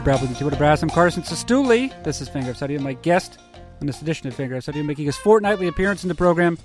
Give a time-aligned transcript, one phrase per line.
[0.00, 0.82] to Brad with Twitter Brass.
[0.82, 1.90] I'm Carson Cistulli.
[2.04, 2.80] This is Fangraphs Audio.
[2.80, 3.38] My guest
[3.82, 6.56] on this edition of Finger Audio, making his fortnightly appearance in the program.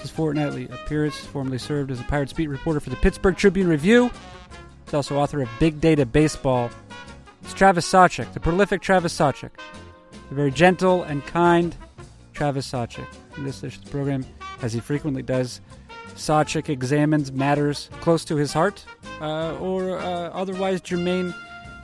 [0.00, 4.10] His fortnightly appearance, formerly served as a Pirates beat reporter for the Pittsburgh Tribune Review.
[4.84, 6.68] He's also author of Big Data Baseball.
[7.42, 9.50] It's Travis Sawchik, the prolific Travis Sawchik,
[10.28, 11.74] the very gentle and kind
[12.34, 13.06] Travis Sawchik.
[13.38, 14.26] In this edition of the program,
[14.60, 15.62] as he frequently does,
[16.16, 18.84] Sawchik examines matters close to his heart
[19.22, 21.32] uh, or uh, otherwise germane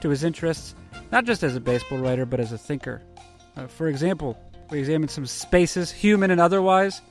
[0.01, 0.75] to his interests,
[1.11, 3.01] not just as a baseball writer, but as a thinker.
[3.57, 4.37] Uh, for example,
[4.69, 7.01] we examine some spaces, human and otherwise,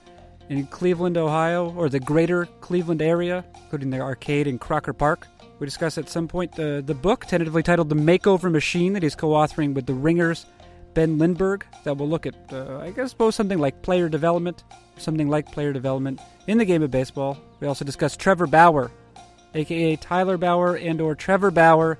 [0.48, 5.26] in Cleveland, Ohio, or the greater Cleveland area, including the arcade in Crocker Park.
[5.58, 9.14] We discuss at some point the, the book, tentatively titled The Makeover Machine, that he's
[9.14, 10.46] co authoring with the Ringers
[10.94, 14.64] Ben Lindbergh, that will look at, uh, I guess, both something like player development,
[14.96, 17.38] something like player development in the game of baseball.
[17.60, 18.90] We also discuss Trevor Bauer,
[19.54, 21.98] aka Tyler Bauer and or Trevor Bauer,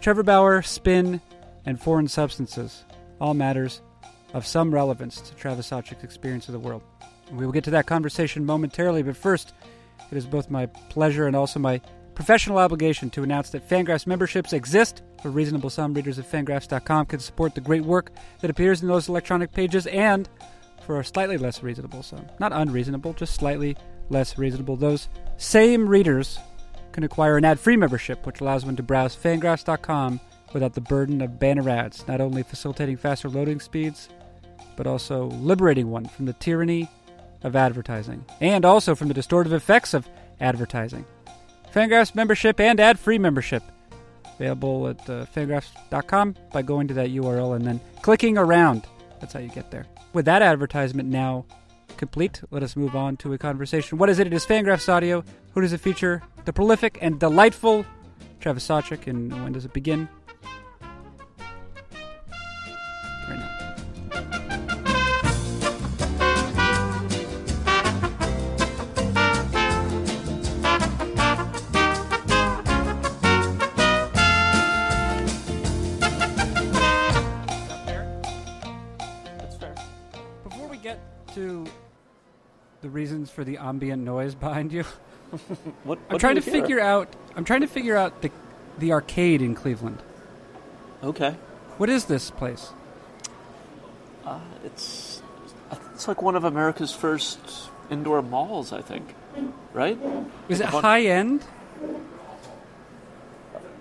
[0.00, 1.20] Trevor Bauer, spin,
[1.66, 2.84] and foreign substances,
[3.20, 3.80] all matters
[4.32, 6.82] of some relevance to Travis Sawchik's experience of the world.
[7.32, 9.52] We will get to that conversation momentarily, but first,
[10.10, 11.80] it is both my pleasure and also my
[12.14, 15.02] professional obligation to announce that Fangraphs memberships exist.
[15.22, 19.08] For reasonable sum, readers of fangraphs.com can support the great work that appears in those
[19.08, 20.28] electronic pages, and
[20.84, 23.76] for a slightly less reasonable sum, not unreasonable, just slightly
[24.08, 26.38] less reasonable, those same readers
[26.92, 30.20] can acquire an ad-free membership, which allows one to browse fangraphs.com
[30.52, 34.08] without the burden of banner ads, not only facilitating faster loading speeds,
[34.76, 36.88] but also liberating one from the tyranny
[37.42, 40.08] of advertising, and also from the distortive effects of
[40.40, 41.04] advertising.
[41.72, 43.62] Fangraphs membership and ad-free membership
[44.40, 48.86] available at uh, fangraphs.com by going to that URL and then clicking around.
[49.20, 49.86] That's how you get there.
[50.14, 51.44] With that advertisement now
[51.98, 53.98] complete, let us move on to a conversation.
[53.98, 54.26] What is it?
[54.26, 55.22] It is Fangraphs Audio.
[55.52, 56.22] Who does it feature?
[56.46, 57.84] The prolific and delightful
[58.40, 59.06] Travis Sawchik.
[59.06, 60.08] And when does it begin?
[83.30, 84.84] Reasons for the ambient noise behind you,
[85.84, 87.08] What, I'm trying to figure out.
[87.36, 88.30] I'm trying to figure out the
[88.78, 89.98] the arcade in Cleveland.
[91.02, 91.36] Okay.
[91.78, 92.72] What is this place?
[94.24, 95.22] Uh, it's
[95.94, 97.38] it's like one of America's first
[97.90, 99.14] indoor malls, I think.
[99.72, 99.98] Right?
[100.48, 101.44] Is it What- high end?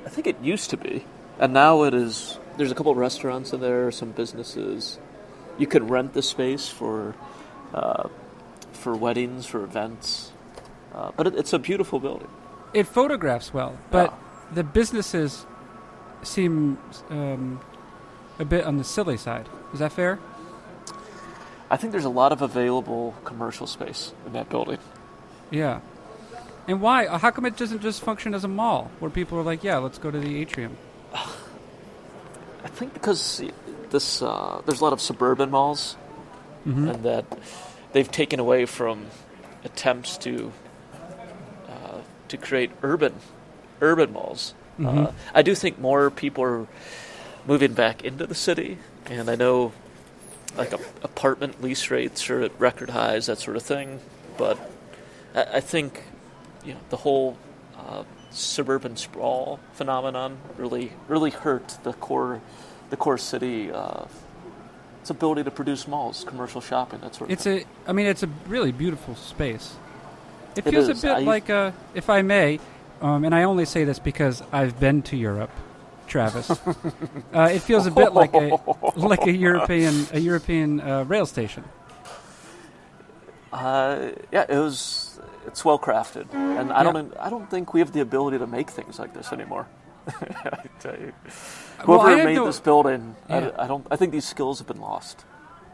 [0.05, 1.03] I think it used to be,
[1.39, 2.39] and now it is.
[2.57, 4.97] There's a couple restaurants in there, some businesses.
[5.57, 7.15] You could rent the space for
[7.73, 8.07] uh,
[8.79, 10.31] for weddings, for events.
[10.93, 12.27] Uh, but it, it's a beautiful building.
[12.73, 14.13] It photographs well, but
[14.53, 15.45] the businesses
[16.23, 16.77] seem
[17.09, 17.59] um,
[18.39, 19.47] a bit on the silly side.
[19.73, 20.19] Is that fair?
[21.71, 24.79] I think there's a lot of available commercial space in that building.
[25.51, 25.81] Yeah.
[26.67, 27.05] And why?
[27.07, 29.77] Uh, How come it doesn't just function as a mall where people are like, yeah,
[29.77, 30.77] let's go to the atrium?
[31.13, 33.41] I think because
[33.89, 35.95] this uh, there's a lot of suburban malls,
[36.67, 36.89] Mm-hmm.
[36.89, 37.25] and that
[37.93, 39.07] they've taken away from
[39.63, 40.51] attempts to
[41.67, 43.13] uh, to create urban
[43.81, 44.53] urban malls.
[44.79, 45.13] Uh, Mhm.
[45.33, 46.67] I do think more people are
[47.45, 48.77] moving back into the city,
[49.07, 49.73] and I know
[50.57, 53.99] like a, apartment lease rates are at record highs, that sort of thing.
[54.37, 54.57] But
[55.35, 56.03] I, I think
[56.63, 57.37] you know the whole
[57.77, 62.41] uh, suburban sprawl phenomenon really really hurt the core
[62.89, 63.71] the core city.
[65.09, 67.65] Its ability to produce malls, commercial shopping, that sort of It's thing.
[67.87, 67.89] a.
[67.89, 69.73] I mean, it's a really beautiful space.
[70.55, 71.03] It It feels is.
[71.03, 72.59] a bit I- like a, if I may,
[73.01, 75.49] um, and I only say this because I've been to Europe,
[76.07, 76.51] Travis.
[77.33, 78.55] uh, it feels a bit like a
[78.95, 81.63] like a European a European uh, rail station.
[83.51, 85.19] Uh, yeah, it was.
[85.47, 86.91] It's well crafted, and I Yeah.
[86.91, 87.13] don't.
[87.19, 89.65] I don't think we have the ability to make things like this anymore.
[90.07, 91.13] I tell you,
[91.81, 93.51] whoever have made this building, Yeah.
[93.57, 93.85] I, I don't.
[93.91, 95.25] I think these skills have been lost.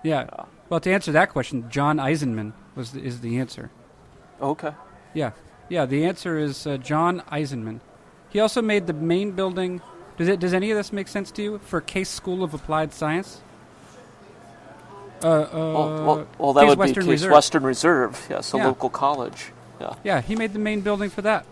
[0.03, 0.27] Yeah.
[0.69, 3.69] Well, to answer that question, John Eisenmann was the, is the answer.
[4.41, 4.71] Okay.
[5.13, 5.31] Yeah,
[5.69, 5.85] yeah.
[5.85, 7.79] The answer is uh, John Eisenmann.
[8.29, 9.81] He also made the main building.
[10.17, 10.39] Does it?
[10.39, 13.41] Does any of this make sense to you for Case School of Applied Science?
[15.23, 17.31] Uh, uh, well, well, well, that Case would Western be Case Reserve.
[17.31, 18.27] Western Reserve.
[18.29, 18.67] Yes, a Yeah.
[18.67, 19.51] local college.
[19.79, 21.45] Yeah, Yeah, he made the main building for that.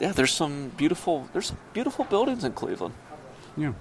[0.00, 0.12] yeah.
[0.12, 1.28] There's some beautiful.
[1.32, 2.94] There's some beautiful buildings in Cleveland.
[3.56, 3.72] Yeah.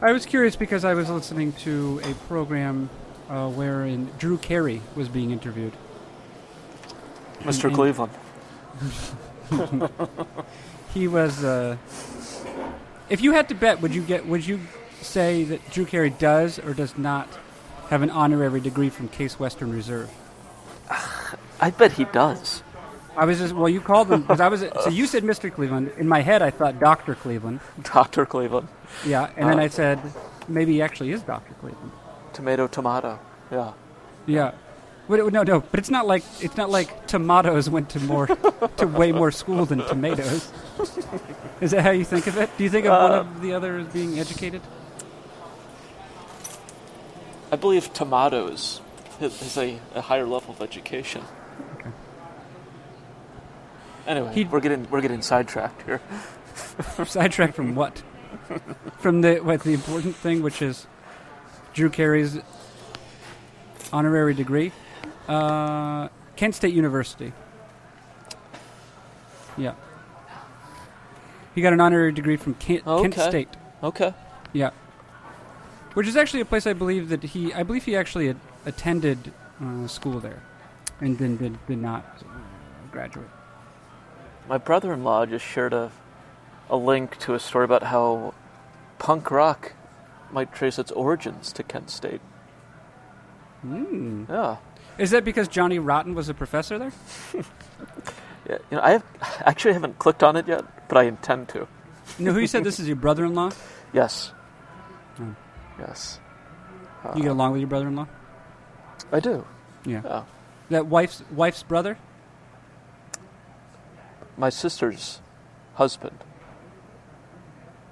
[0.00, 2.88] I was curious because I was listening to a program
[3.28, 5.72] uh, wherein Drew Carey was being interviewed.
[7.40, 7.64] Mr.
[7.64, 8.12] and- Cleveland.
[10.94, 11.76] He was uh,
[13.08, 14.26] If you had to bet, would you get?
[14.26, 14.60] Would you
[15.00, 17.28] say that Drew Carey does or does not
[17.90, 20.10] have an honorary degree from Case Western Reserve?
[21.60, 22.62] I bet he does.
[23.20, 23.68] I was just well.
[23.68, 24.60] You called him because I was.
[24.84, 25.52] So you said Mr.
[25.52, 25.92] Cleveland.
[25.98, 27.60] In my head, I thought Doctor Cleveland.
[27.82, 28.68] Doctor Cleveland,
[29.04, 29.64] Yeah, and then Uh.
[29.64, 30.00] I said
[30.48, 31.92] maybe he actually is Doctor Cleveland.
[32.32, 33.18] tomato, tomato.
[33.52, 33.72] Yeah.
[34.26, 34.52] Yeah.
[35.08, 35.60] But it, no, no.
[35.60, 38.26] But it's not like it's not like tomatoes went to more
[38.78, 40.50] to way more school than tomatoes.
[41.60, 42.48] Is that how you think of it?
[42.56, 44.62] Do you think of one Uh, of the other as being educated?
[47.52, 48.80] I believe tomatoes
[49.20, 51.22] is is a, a higher level of education.
[54.06, 56.00] Anyway, He'd- we're getting we're getting sidetracked here.
[57.06, 58.02] Sidetracked from what?
[58.98, 60.86] from the what the important thing, which is
[61.72, 62.38] Drew Carey's
[63.92, 64.72] honorary degree,
[65.28, 67.32] uh, Kent State University.
[69.56, 69.74] Yeah.
[71.54, 73.28] He got an honorary degree from Kent, Kent Okay.
[73.28, 73.48] State.
[73.82, 74.14] Okay.
[74.52, 74.70] Yeah.
[75.94, 79.32] Which is actually a place I believe that he, I believe he actually had attended
[79.62, 80.42] uh, school there,
[81.00, 82.26] and then did, did not uh,
[82.92, 83.28] graduate.
[84.50, 85.92] My brother-in-law just shared a
[86.68, 88.34] a link to a story about how
[88.98, 89.74] punk rock
[90.32, 92.20] might trace its origins to Kent State.
[93.64, 94.28] Mm.
[94.28, 94.56] Yeah.
[94.98, 96.92] Is that because Johnny Rotten was a professor there?
[98.48, 99.04] Yeah, you know, I have,
[99.46, 101.68] actually haven't clicked on it yet, but I intend to.
[102.18, 103.50] You know who you said this is your brother-in-law?
[103.92, 104.32] Yes.
[105.16, 105.32] Hmm.
[105.78, 106.18] Yes.
[107.14, 108.08] You get along with your brother-in-law?
[109.12, 109.44] I do.
[109.84, 110.00] Yeah.
[110.04, 110.24] Yeah.
[110.70, 111.98] That wife's wife's brother?
[114.40, 115.20] My sister's
[115.74, 116.16] husband.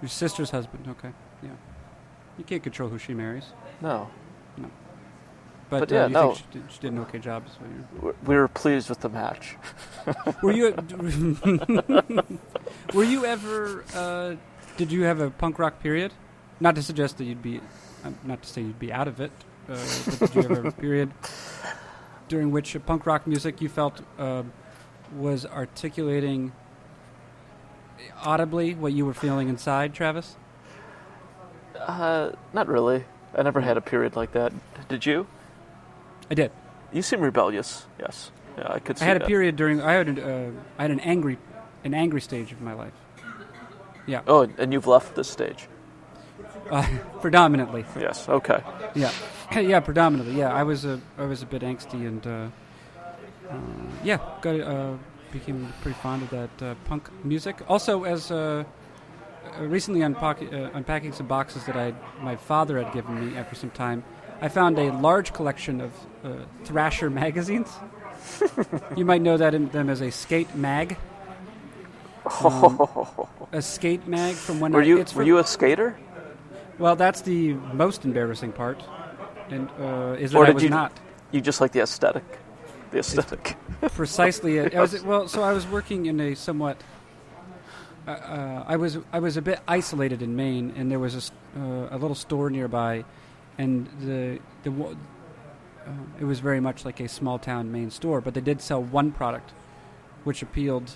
[0.00, 0.86] Your sister's husband.
[0.88, 1.10] Okay.
[1.42, 1.50] Yeah.
[2.38, 3.44] You can't control who she marries,
[3.82, 4.08] No.
[4.56, 6.32] but, But uh, yeah, you no.
[6.32, 7.44] think she did, she did an okay job.
[7.48, 7.58] So
[8.02, 9.56] you're, We were pleased with the match.
[10.42, 10.72] Were you?
[12.94, 13.84] were you ever?
[13.94, 14.36] Uh,
[14.78, 16.14] did you have a punk rock period?
[16.60, 17.60] Not to suggest that you'd be,
[18.04, 19.32] um, not to say you'd be out of it.
[19.68, 21.12] Uh, but did you ever have a period
[22.28, 24.44] during which uh, punk rock music you felt uh,
[25.16, 26.52] was articulating
[28.22, 30.36] audibly what you were feeling inside, Travis?
[31.78, 33.04] Uh, not really.
[33.36, 34.52] I never had a period like that.
[34.88, 35.26] Did you?
[36.30, 36.50] I did.
[36.92, 37.86] You seem rebellious.
[37.98, 38.30] Yes.
[38.56, 39.80] Yeah, I could I had a period during.
[39.80, 40.08] I had.
[40.08, 41.38] An, uh, I had an angry,
[41.84, 42.92] an angry stage of my life.
[44.06, 45.68] Yeah, Oh, and you've left this stage.
[46.70, 46.86] uh,
[47.20, 47.84] predominantly.
[48.00, 48.28] Yes.
[48.28, 48.62] Okay.
[48.94, 49.12] Yeah,
[49.56, 50.34] yeah, predominantly.
[50.36, 52.46] Yeah, I was a I was a bit angsty and uh,
[54.04, 54.94] yeah, got uh,
[55.32, 57.56] became pretty fond of that uh, punk music.
[57.68, 58.64] Also, as uh,
[59.58, 61.92] uh, recently unpack- uh, unpacking some boxes that I
[62.22, 64.02] my father had given me after some time,
[64.40, 65.92] I found a large collection of
[66.24, 66.34] uh,
[66.64, 67.68] Thrasher magazines.
[68.96, 70.96] you might know that in, them as a skate mag.
[72.44, 72.78] Um,
[73.52, 75.98] a skate mag from when were I, you were you a skater?
[76.78, 78.82] well, that's the most embarrassing part,
[79.48, 80.92] and uh, is that Or I did was you- not.
[81.32, 82.24] You just like the aesthetic.
[82.90, 83.56] The aesthetic.
[83.92, 84.74] precisely it.
[84.74, 85.28] I was well.
[85.28, 86.82] So I was working in a somewhat.
[88.06, 91.60] Uh, uh, I was I was a bit isolated in Maine, and there was a,
[91.60, 93.04] uh, a little store nearby,
[93.58, 95.90] and the the uh,
[96.20, 99.12] it was very much like a small town Maine store, but they did sell one
[99.12, 99.52] product,
[100.24, 100.92] which appealed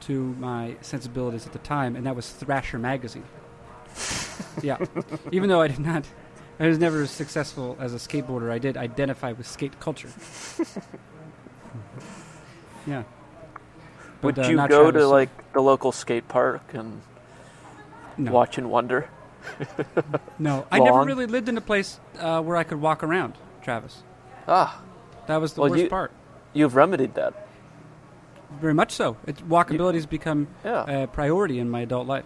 [0.00, 3.24] to my sensibilities at the time, and that was Thrasher magazine.
[4.62, 4.78] yeah,
[5.30, 6.06] even though I did not.
[6.62, 8.48] I was never as successful as a skateboarder.
[8.50, 10.08] I did identify with skate culture.
[12.86, 13.04] Yeah.
[14.22, 17.00] Would But, uh, you go Travis, to uh, like the local skate park and
[18.16, 18.32] no.
[18.32, 19.08] watch and wonder?
[20.38, 24.02] No, I never really lived in a place uh, where I could walk around, Travis.
[24.48, 24.80] Ah,
[25.28, 26.10] That was the Well, worst you- part.
[26.54, 27.46] you've remedied that.
[28.60, 29.16] Very much so.
[29.26, 31.04] It, walkability has become Yeah.
[31.04, 32.24] a priority in my adult life.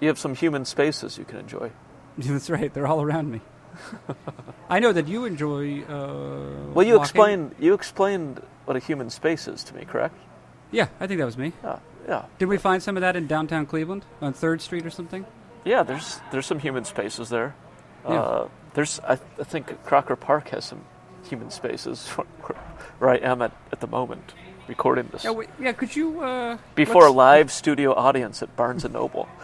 [0.00, 1.70] you have some human spaces you can enjoy.
[2.18, 2.72] That's right.
[2.72, 3.40] They're all around me.
[4.70, 5.82] I know that you enjoy.
[5.82, 7.00] Uh, Well, you walking.
[7.02, 10.14] explained you explained what a human space is to me, correct?
[10.70, 11.52] Yeah, I think that was me.
[11.64, 14.90] Yeah, yeah, Did we find some of that in downtown Cleveland on Third Street or
[14.90, 15.24] something?
[15.64, 15.82] yeah.
[15.82, 17.54] There's there's some human spaces there.
[18.04, 18.20] Yeah.
[18.20, 20.82] Uh, there's I, I think Crocker Park has some
[21.28, 22.26] human spaces where,
[22.98, 24.34] where I am at, at the moment
[24.68, 25.72] recording this Yeah, wait, yeah.
[25.72, 29.26] Could you uh, before a live studio audience at Barnes and Noble.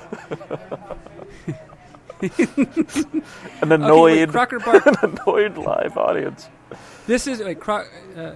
[2.23, 2.33] An
[3.63, 4.87] Okay, annoyed, Crocker Park.
[4.87, 6.49] an annoyed live audience.
[7.07, 7.85] This is wait, Cro-
[8.17, 8.33] uh,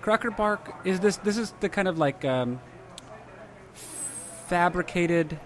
[0.00, 0.74] Crocker Park.
[0.84, 2.60] Is this this is the kind of like um,
[4.46, 5.38] fabricated?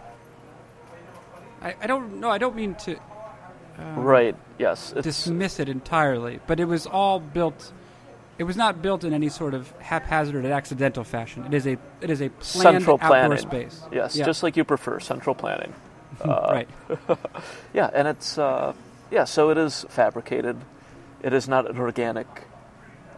[1.63, 2.31] I, I don't know.
[2.31, 2.97] I don't mean to
[3.79, 4.37] um, Right.
[4.59, 4.93] Yes.
[4.93, 7.73] Dismiss it entirely, but it was all built.
[8.39, 11.45] It was not built in any sort of haphazard or accidental fashion.
[11.47, 13.39] It is a it is a planned Central outdoor planning.
[13.39, 13.83] space.
[13.93, 14.17] Yes.
[14.17, 14.25] Yeah.
[14.25, 15.73] Just like you prefer central planning.
[16.21, 16.69] Uh, right.
[17.75, 18.73] Yeah, and it's uh,
[19.11, 19.25] yeah.
[19.25, 20.57] So it is fabricated.
[21.23, 22.27] It is not an organic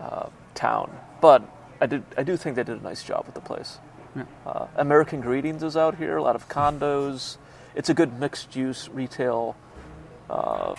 [0.01, 1.43] uh, town, but
[1.81, 3.79] I did I do think they did a nice job with the place.
[4.17, 4.25] Yeah.
[4.45, 6.17] Uh, American Greetings is out here.
[6.17, 7.37] A lot of condos.
[7.75, 9.57] It's a good mixed use retail.
[10.29, 10.75] Uh,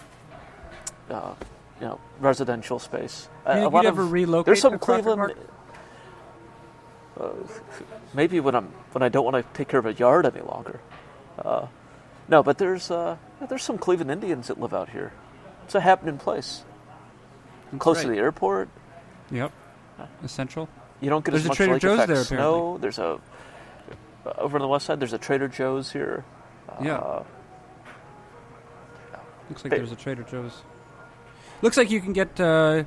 [1.10, 1.34] uh,
[1.80, 3.28] you know, residential space.
[3.48, 5.34] You, a you'd ever of- relocate There's some Cleveland.
[7.20, 7.30] Uh,
[8.14, 10.80] maybe when I'm when I don't want to take care of a yard any longer.
[11.40, 11.68] Uh,
[12.32, 13.18] no, but there's uh,
[13.50, 15.12] there's some Cleveland Indians that live out here.
[15.66, 16.64] It's a happening place,
[17.78, 18.70] close to the airport.
[19.30, 19.52] Yep.
[20.24, 20.68] Essential.
[21.02, 22.78] You don't get There's as a much Trader lake Joe's effect there, snow.
[22.80, 23.20] There's a
[24.26, 25.00] uh, over on the west side.
[25.00, 26.24] There's a Trader Joe's here.
[26.82, 26.96] Yeah.
[26.98, 27.24] Uh,
[29.50, 30.62] Looks like They- there's a Trader Joe's.
[31.62, 32.40] Looks like you can get.
[32.40, 32.84] Uh,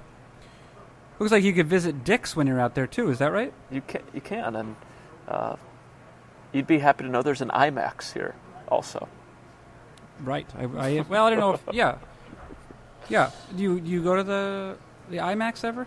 [1.18, 3.10] looks like you could visit Dick's when you're out there too.
[3.10, 3.52] Is that right?
[3.70, 4.76] you can you can, and
[5.28, 5.56] uh,
[6.52, 8.34] you'd be happy to know there's an IMAX here
[8.68, 9.06] also.
[10.20, 10.46] Right.
[10.56, 11.54] I, I well, I don't know.
[11.54, 11.62] if...
[11.72, 11.96] Yeah.
[13.08, 13.30] Yeah.
[13.56, 14.76] Do you do you go to the
[15.10, 15.86] the IMAX ever?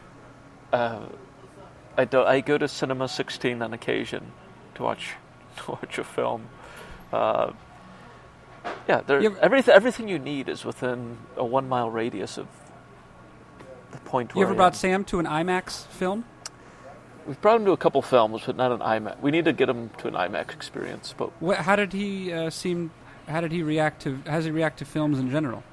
[0.71, 1.05] Uh,
[1.97, 4.31] I do, I go to Cinema 16 on occasion
[4.75, 5.13] to watch
[5.57, 6.47] to watch a film.
[7.11, 7.51] Uh,
[8.87, 12.47] yeah, there, ever- everything everything you need is within a one mile radius of
[13.91, 14.77] the point You ever brought am.
[14.79, 16.25] Sam to an IMAX film?
[17.25, 19.19] We've brought him to a couple films, but not an IMAX.
[19.19, 21.13] We need to get him to an IMAX experience.
[21.17, 22.91] But What, how did he uh, seem?
[23.27, 24.15] How did he react to?
[24.25, 25.63] How does he react to films in general?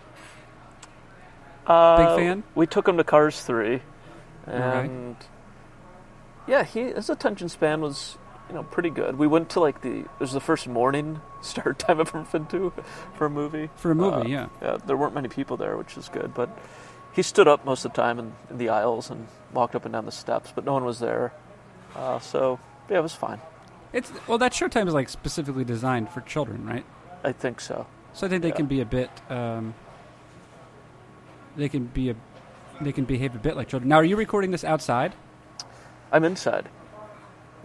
[1.66, 2.42] uh, Big fan?
[2.54, 3.80] We took him to Cars Three,
[4.46, 4.56] Okay.
[4.56, 5.16] and
[6.46, 8.18] yeah, he his attention span was
[8.48, 9.16] you know pretty good.
[9.18, 12.46] We went to like the it was the first morning start time I've ever been
[12.46, 12.72] to
[13.16, 13.70] for a movie.
[13.76, 14.48] For a movie, Uh, yeah.
[14.60, 16.34] Yeah, there weren't many people there, which is good.
[16.34, 16.50] But
[17.12, 19.92] he stood up most of the time in, in the aisles and walked up and
[19.92, 21.32] down the steps, but no one was there.
[21.94, 22.58] Uh, so
[22.90, 23.40] yeah, it was fine.
[23.92, 26.84] It's well, that Showtime is like specifically designed for children, right?
[27.24, 27.86] I think so.
[28.12, 28.54] So I think they Yeah.
[28.54, 29.10] can be a bit.
[29.30, 29.74] Um,
[31.56, 32.14] they can be a.
[32.80, 33.88] They can behave a bit like children.
[33.88, 35.14] Now, are you recording this outside?
[36.12, 36.68] I'm inside.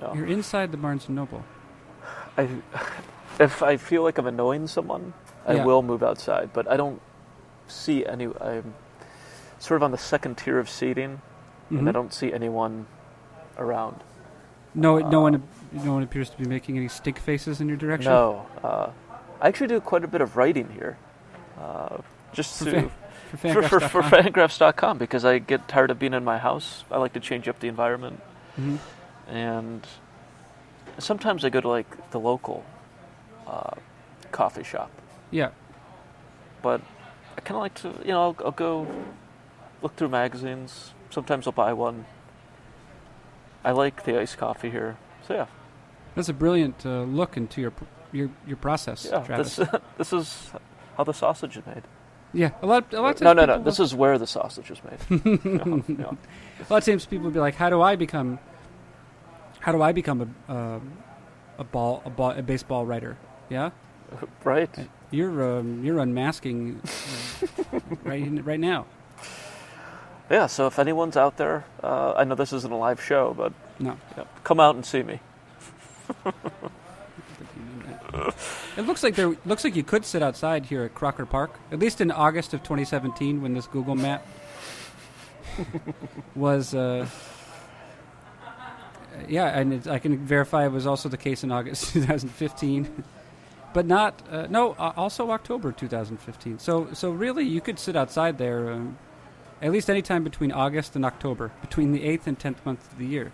[0.01, 0.13] Yeah.
[0.13, 1.44] You're inside the Barnes and Noble.
[2.38, 2.48] I,
[3.39, 5.13] if I feel like I'm annoying someone,
[5.48, 5.66] I Yeah.
[5.66, 6.51] will move outside.
[6.54, 7.01] But I don't
[7.68, 8.28] see any.
[8.39, 8.75] I'm
[9.58, 11.22] sort of on the second tier of seating,
[11.70, 11.94] and I Mhm.
[11.94, 12.86] don't see anyone
[13.58, 14.04] around.
[14.75, 15.44] No, no uh, one.
[15.72, 18.12] No one appears to be making any stink faces in your direction.
[18.12, 18.89] No, uh,
[19.41, 20.98] I actually do quite a bit of writing here,
[21.60, 21.98] uh,
[22.34, 22.91] just For to
[23.38, 24.98] fan- for for, for, fangraphs.com.
[24.98, 26.84] because I get tired of being in my house.
[26.91, 28.22] I like to change up the environment,
[28.60, 28.79] Mhm.
[29.27, 29.88] and
[30.98, 32.65] sometimes I go to like the local
[33.48, 33.72] uh,
[34.31, 34.91] coffee shop.
[35.31, 35.50] Yeah.
[36.62, 36.81] But
[37.38, 38.86] I kind of like to, you know, I'll, I'll go
[39.81, 40.93] look through magazines.
[41.10, 42.05] Sometimes I'll buy one.
[43.63, 45.46] I like the iced coffee here, so yeah,
[46.15, 47.72] That's a brilliant uh, look into your
[48.12, 49.24] your your process, yeah.
[49.24, 49.56] Travis.
[49.58, 50.51] This this is
[50.98, 51.84] how the sausage is made.
[52.34, 52.94] yeah, a lot.
[52.94, 53.62] A lot of No, no, no.
[53.63, 55.00] This is where the sausage is made.
[56.60, 58.38] A lot of times people will be like, "How do I become?
[59.62, 60.92] How do I become a um,
[61.58, 63.18] a ball a ball a baseball writer?"
[63.50, 63.72] Yeah,
[64.44, 64.70] Right.
[65.12, 66.82] you're um, you're unmasking
[67.74, 68.86] uh, right right now.
[70.30, 70.48] Yeah.
[70.48, 73.98] So if anyone's out there, uh, I know this isn't a live show, but No,
[74.18, 75.20] yeah, come out and see me.
[78.78, 81.80] It looks like there looks like you could sit outside here at Crocker Park, at
[81.80, 84.25] least in August of 2017 when this Google map
[86.36, 86.74] was.
[86.74, 87.08] Uh,
[89.28, 93.04] yeah, and it, I can verify it was also the case in August 2015,
[93.74, 96.60] but not uh, no, uh, also October 2015.
[96.60, 98.98] So so really, you could sit outside there um,
[99.62, 102.98] at least any time between August and October, between the eighth and tenth month of
[102.98, 103.32] the year.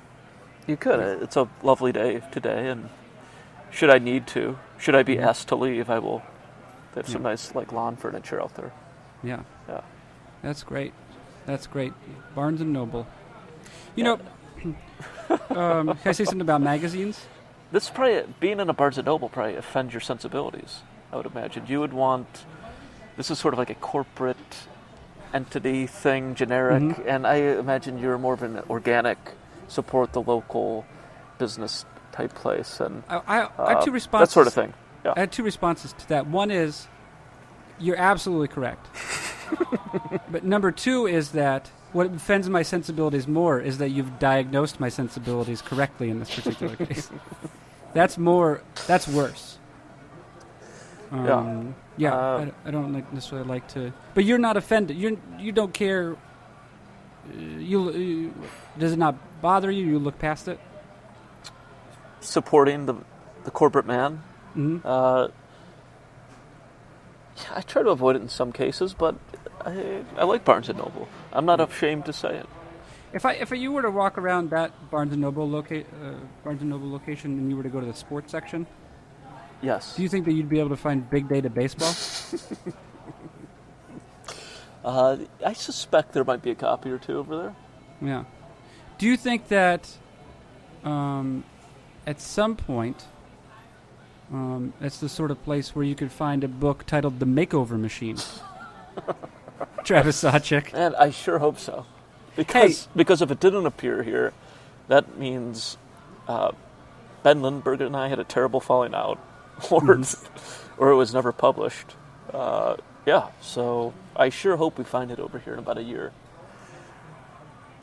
[0.67, 0.99] You could.
[1.21, 2.89] It's a lovely day today, and
[3.69, 6.21] should I need to, should I be asked to leave, I will.
[6.93, 7.29] They have some Yeah.
[7.29, 8.71] nice like lawn furniture out there.
[9.23, 9.81] Yeah, Yeah.
[10.41, 10.93] that's great.
[11.45, 11.93] That's great.
[12.33, 13.05] Barnes and Noble.
[13.95, 14.19] You know,
[15.55, 17.25] um, can I say something about magazines?
[17.71, 20.81] This probably being in a Barnes and Noble probably offends your sensibilities.
[21.11, 22.45] I would imagine you would want.
[23.17, 24.37] This is sort of like a corporate
[25.33, 27.03] entity thing, generic, Mhm.
[27.07, 29.17] and I imagine you're more of an organic,
[29.67, 30.85] support the local
[31.37, 34.29] business type place, and I, I, I uh, have two responses.
[34.29, 34.73] that sort of thing.
[35.05, 36.25] I had two responses to that.
[36.27, 36.87] One is,
[37.79, 38.87] you're absolutely correct.
[40.31, 44.89] but number two is that what offends my sensibilities more is that you've diagnosed my
[44.89, 47.11] sensibilities correctly in this particular case.
[47.93, 48.61] That's more.
[48.87, 49.59] That's worse.
[51.11, 52.13] Um, yeah.
[52.13, 53.93] Uh, I don't- I, don't like necessarily like to.
[54.15, 54.97] But you're not offended.
[54.97, 56.13] You you don't care.
[56.13, 58.33] uh, You, you
[58.77, 59.85] does it not bother you?
[59.85, 60.59] You look past it.
[62.25, 62.95] Supporting the
[63.43, 64.21] the corporate man.
[64.53, 65.27] hmm Uh,
[67.37, 69.15] Yeah, I try to avoid it in some cases, but
[69.65, 71.07] I, I like Barnes and Noble.
[71.33, 72.47] I'm not ashamed to say it.
[73.13, 76.61] If I if you were to walk around that Barnes and Noble loca- uh, Barnes
[76.61, 78.65] and Noble location and you were to go to the sports section,
[79.61, 79.95] Yes.
[79.95, 81.93] do you think that you'd be able to find Big Data Baseball?
[84.83, 87.55] Uh, I suspect there might be a copy or two over there.
[88.01, 88.23] yeah.
[88.99, 89.89] Do you think that
[90.83, 91.43] um,
[92.05, 93.05] at some point
[94.31, 97.79] um, that's the sort of place where you could find a book titled The Makeover
[97.79, 98.17] Machine?
[99.83, 100.73] Travis Sawchik.
[100.73, 101.85] And I sure hope so.
[102.35, 104.33] Because, because if it didn't appear here,
[104.87, 105.77] that means
[106.27, 106.51] uh,
[107.23, 109.19] Ben Lindbergh and I had a terrible falling out,
[109.71, 110.01] or,
[110.77, 111.95] or it was never published.
[112.33, 116.11] Uh, yeah, so I sure hope we find it over here in about a year.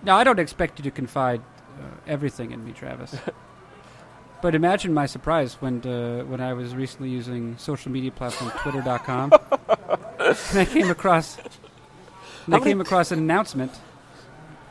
[0.03, 1.41] Now, I don't expect you to confide
[1.81, 3.15] uh, everything in me, Travis.
[4.43, 9.33] but imagine my surprise when uh, when I was recently using social media platform Twitter.com,
[10.21, 11.39] and I came across
[12.47, 13.73] and I came across an announcement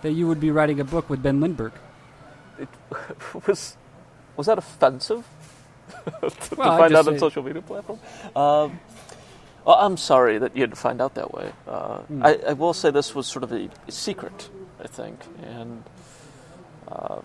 [0.01, 1.73] that you would be writing a book with Ben Lindbergh.
[2.59, 2.69] It
[3.47, 3.77] was
[4.37, 5.25] was that offensive
[6.21, 7.99] to Well, find out on social media platform?
[8.35, 8.79] Um,
[9.65, 11.51] well, I'm sorry that you had to find out that way.
[11.67, 12.23] Uh, Hmm.
[12.25, 14.49] I, I will say this was sort of a, a secret,
[14.83, 15.83] I think, and
[16.87, 17.21] uh,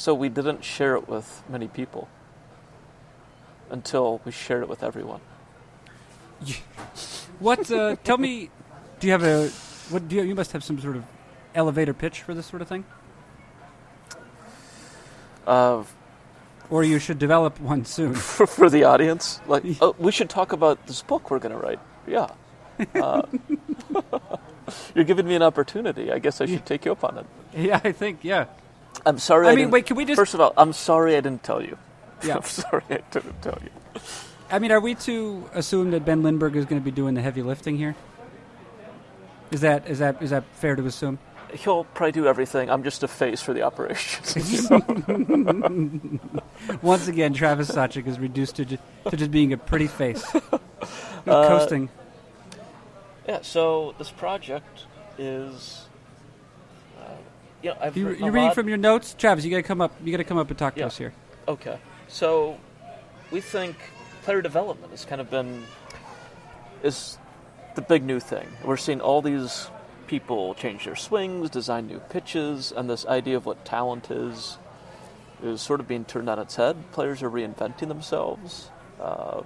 [0.00, 2.08] so we didn't share it with many people
[3.68, 5.20] until we shared it with everyone.
[7.38, 7.70] What?
[7.70, 8.48] Uh, tell me,
[8.98, 9.48] do you have a
[9.90, 10.08] what?
[10.08, 11.04] Do you, you must have some sort of
[11.54, 12.84] elevator pitch for this sort of thing,
[15.46, 15.84] Uh,
[16.70, 18.14] or you should develop one soon.
[18.36, 21.58] for, for the audience, like oh, we should talk about this book we're going to
[21.58, 21.80] write.
[22.06, 22.28] Yeah.
[22.94, 23.22] Uh,
[24.94, 26.10] you're giving me an opportunity.
[26.10, 27.26] I guess I should take you up on it.
[27.54, 28.24] yeah, I think.
[28.24, 28.46] Yeah.
[29.06, 29.46] I'm sorry.
[29.48, 31.62] I I mean, wait, can we just- First of all, I'm sorry I didn't tell
[31.62, 31.76] you.
[32.22, 32.36] Yeah.
[32.36, 33.70] I'm sorry I didn't tell you.
[34.50, 37.22] I mean, are we to assume that Ben Lindbergh is going to be doing the
[37.22, 37.96] heavy lifting here?
[39.50, 41.18] Is that is that is that fair to assume?
[41.54, 42.70] He'll probably do everything.
[42.70, 44.22] I'm just a face for the operation.
[46.82, 51.48] Once again, Travis Sawchik is reduced to, ju- to just being a pretty face, Uh,
[51.48, 51.88] coasting.
[53.26, 53.40] yeah.
[53.42, 54.84] So this project
[55.18, 55.86] is,
[57.80, 59.44] I've You, written you a reading lot- from your notes, Travis?
[59.44, 59.92] You got to come up.
[60.02, 61.12] You got to come up and talk to us here.
[61.48, 61.78] Okay.
[62.08, 62.58] So
[63.30, 63.76] we think
[64.22, 65.64] player development has kind of been
[66.82, 67.18] is
[67.74, 68.46] the big new thing.
[68.64, 69.68] We're seeing all these
[70.06, 74.58] people change their swings, design new pitches, and this idea of what talent is
[75.42, 76.76] is sort of being turned on its head.
[76.92, 78.70] Players are reinventing themselves.
[79.00, 79.42] Uh,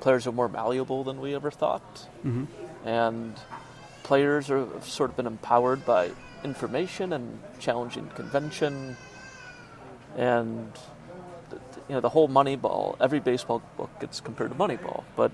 [0.00, 2.44] players are more malleable than we ever thought, hmm
[2.84, 3.34] and
[4.04, 6.10] players are have sort of been empowered by
[6.44, 8.96] information and challenging convention,
[10.16, 10.72] and
[11.88, 12.96] you know the whole Moneyball.
[13.00, 15.32] Every baseball book gets compared to Moneyball, but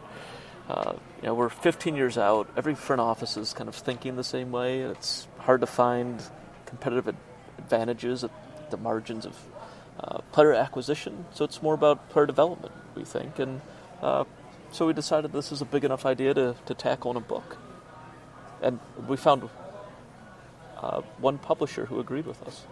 [0.69, 2.49] uh, you know we're 15 years out.
[2.57, 4.81] Every front office is kind of thinking the same way.
[4.81, 6.23] It's hard to find
[6.67, 7.17] competitive ad-
[7.59, 8.31] advantages at
[8.71, 9.37] the margins of
[10.01, 11.25] uh, player acquisition.
[11.33, 13.61] So it's more about player development, we think, and
[14.03, 14.25] uh,
[14.73, 17.57] so we decided this is a big enough idea to, to tackle in a book.
[18.61, 19.49] And we found
[20.83, 22.67] uh, one publisher who agreed with us.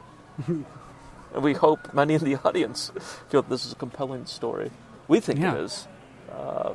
[0.47, 2.93] and we hope many in the audience
[3.29, 4.71] feel this is a compelling story.
[5.09, 5.55] We think Yeah.
[5.55, 5.89] it is.
[6.33, 6.75] Uh,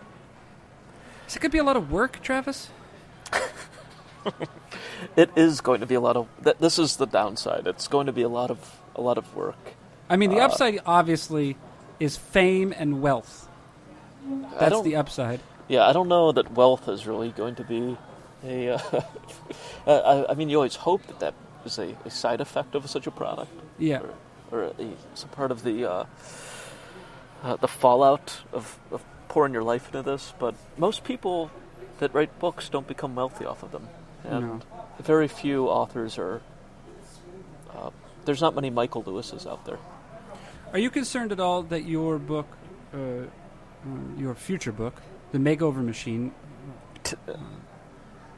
[1.27, 2.69] Is it going to be a lot of work, Travis?
[5.15, 6.27] it is going to be a lot of.
[6.43, 7.67] Th- this is the downside.
[7.67, 8.59] It's going to be a lot of
[8.95, 9.75] a lot of work.
[10.09, 11.55] I mean, the Uh, upside obviously
[11.99, 13.47] is fame and wealth.
[14.59, 15.39] That's the upside.
[15.67, 17.97] Yeah, I don't know that wealth is really going to be
[18.43, 18.69] a.
[18.69, 19.02] Uh,
[19.88, 21.34] I, I mean, you always hope that that
[21.65, 24.02] is a, a side effect of such a product, Yeah.
[24.52, 24.73] or, or a,
[25.13, 26.06] it's a part of the uh,
[27.43, 30.34] uh, the fallout of, of pouring your life into this.
[30.39, 31.52] But most people
[31.99, 33.88] that write books don't become wealthy off of them,
[34.23, 34.62] and No.
[34.99, 36.41] very few authors are.
[37.73, 37.89] Uh,
[38.25, 39.80] there's not many Michael Lewises out there.
[40.73, 42.45] Are you concerned at all that your book,
[42.93, 43.25] uh, uh,
[44.17, 46.32] your future book, The Makeover Machine,
[47.04, 47.15] T-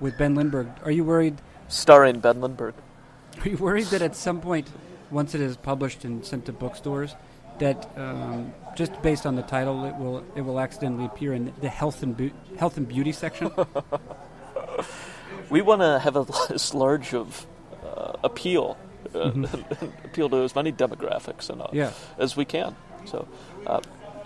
[0.01, 1.37] with Ben Lindbergh, are you worried?
[1.69, 2.73] starring Ben Lindbergh.
[3.45, 4.67] Are you worried that at some point,
[5.09, 7.15] once it is published and sent to bookstores,
[7.59, 11.69] that um, just based on the title, it will it will accidentally appear in the
[11.69, 13.51] health and bu- health and beauty section?
[15.49, 17.45] we want to have a as large of
[17.85, 18.77] uh, appeal,
[19.15, 19.31] uh,
[20.05, 21.91] appeal to as many demographics and uh, Yeah.
[22.17, 22.75] as we can.
[23.05, 23.27] So
[23.67, 23.79] uh,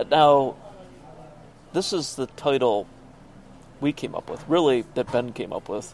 [0.09, 0.55] now,
[1.73, 2.87] this is the title
[3.81, 5.93] we came up with, really that Ben came up with,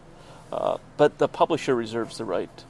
[0.52, 2.64] uh, but the publisher reserves the right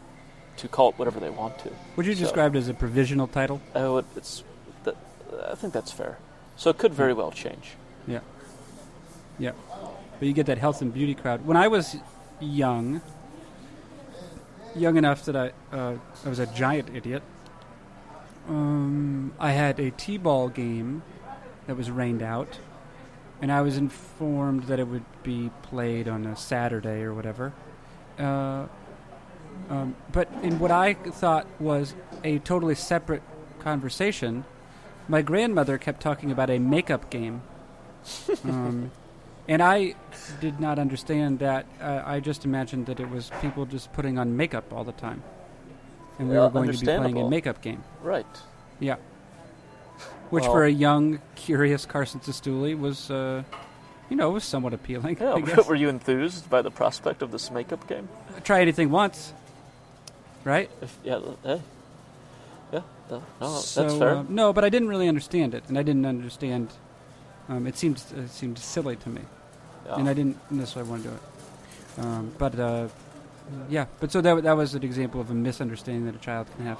[0.57, 1.71] to call it whatever they want to.
[1.95, 3.61] Would you So- describe it as a provisional title?
[3.73, 4.43] I would, it's,
[4.83, 4.95] that,
[5.49, 6.17] I think that's fair.
[6.55, 7.75] So it could very well change.
[8.07, 8.19] Yeah.
[9.39, 9.51] Yeah.
[10.19, 11.45] but you get that health and beauty crowd.
[11.47, 11.95] When I was
[12.39, 13.01] young,
[14.75, 15.95] young enough that I uh,
[16.25, 17.23] I was a giant idiot.
[18.47, 21.01] Um, I had a t-ball game
[21.67, 22.59] that was rained out,
[23.41, 27.53] and I was informed that it would be played on a Saturday or whatever.
[28.19, 28.67] Uh,
[29.69, 33.23] um, but in what I thought was a totally separate
[33.59, 34.45] conversation,
[35.07, 37.41] my grandmother kept talking about a makeup game.
[38.45, 38.91] um,
[39.47, 39.95] and I
[40.39, 41.65] did not understand that.
[41.81, 45.23] Uh, I just imagined that it was people just putting on makeup all the time.
[46.19, 47.83] And we Well, were going to be playing a makeup game.
[48.03, 48.25] Right.
[48.79, 48.97] Yeah.
[50.31, 53.43] Which Well- for a young, curious Carson Cistulli was, uh,
[54.09, 55.17] you know, was somewhat appealing.
[55.21, 55.67] Yeah, I guess.
[55.67, 58.07] were you enthused by the prospect of this makeup game?
[58.43, 59.33] Try anything once,
[60.43, 60.69] right?
[60.81, 61.61] If, yeah, hey.
[62.73, 64.15] Yeah, no, no so, that's fair.
[64.15, 66.69] uh, no, but I didn't really understand it, and I didn't understand.
[67.49, 69.21] Um, it seemed it seemed silly to me,
[69.85, 69.95] yeah.
[69.95, 71.21] and I didn't necessarily want to do it.
[72.05, 72.87] Um, but uh,
[73.69, 76.65] yeah, but so that that was an example of a misunderstanding that a child can
[76.67, 76.79] have.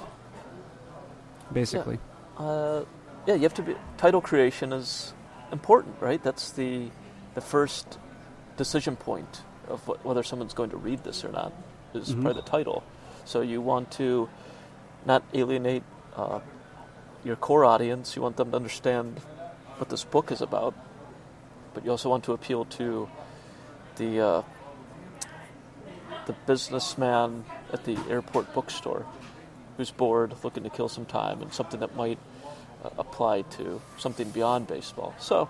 [1.52, 1.98] Basically,
[2.38, 2.82] Uh,
[3.26, 3.74] yeah, you have to be.
[3.98, 5.12] Title creation is
[5.50, 6.22] important, right?
[6.22, 6.90] That's the
[7.34, 7.98] the first
[8.56, 11.52] decision point of what, whether someone's going to read this or not.
[11.94, 12.22] Is Mhm.
[12.22, 12.82] probably the title.
[13.24, 14.28] So you want to
[15.06, 15.82] not alienate
[16.16, 16.40] uh,
[17.24, 18.16] your core audience.
[18.16, 19.20] You want them to understand
[19.78, 20.74] what this book is about,
[21.74, 23.08] but you also want to appeal to
[23.96, 24.42] the uh,
[26.26, 29.04] the businessman at the airport bookstore
[29.76, 32.18] who's bored, looking to kill some time, and something that might
[32.98, 35.14] apply to something beyond baseball.
[35.18, 35.48] So,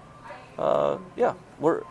[0.58, 1.82] uh, yeah, we're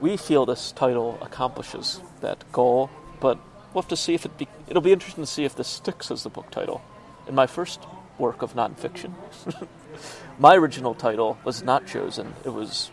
[0.00, 3.38] we feel this title accomplishes that goal, but
[3.72, 4.36] we'll have to see if it.
[4.36, 6.82] Be, it'll be interesting to see if this sticks as the book title.
[7.28, 7.80] In my first
[8.18, 9.14] work of nonfiction,
[10.38, 12.34] my original title was not chosen.
[12.44, 12.90] It was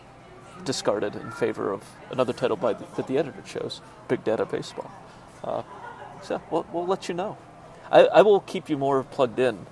[0.64, 4.90] discarded in favor of another title by the, that the editor chose, Big Data Baseball.
[5.42, 5.62] Uh,
[6.22, 7.36] so we'll, we'll let you know.
[7.90, 9.66] I, I will keep you more plugged in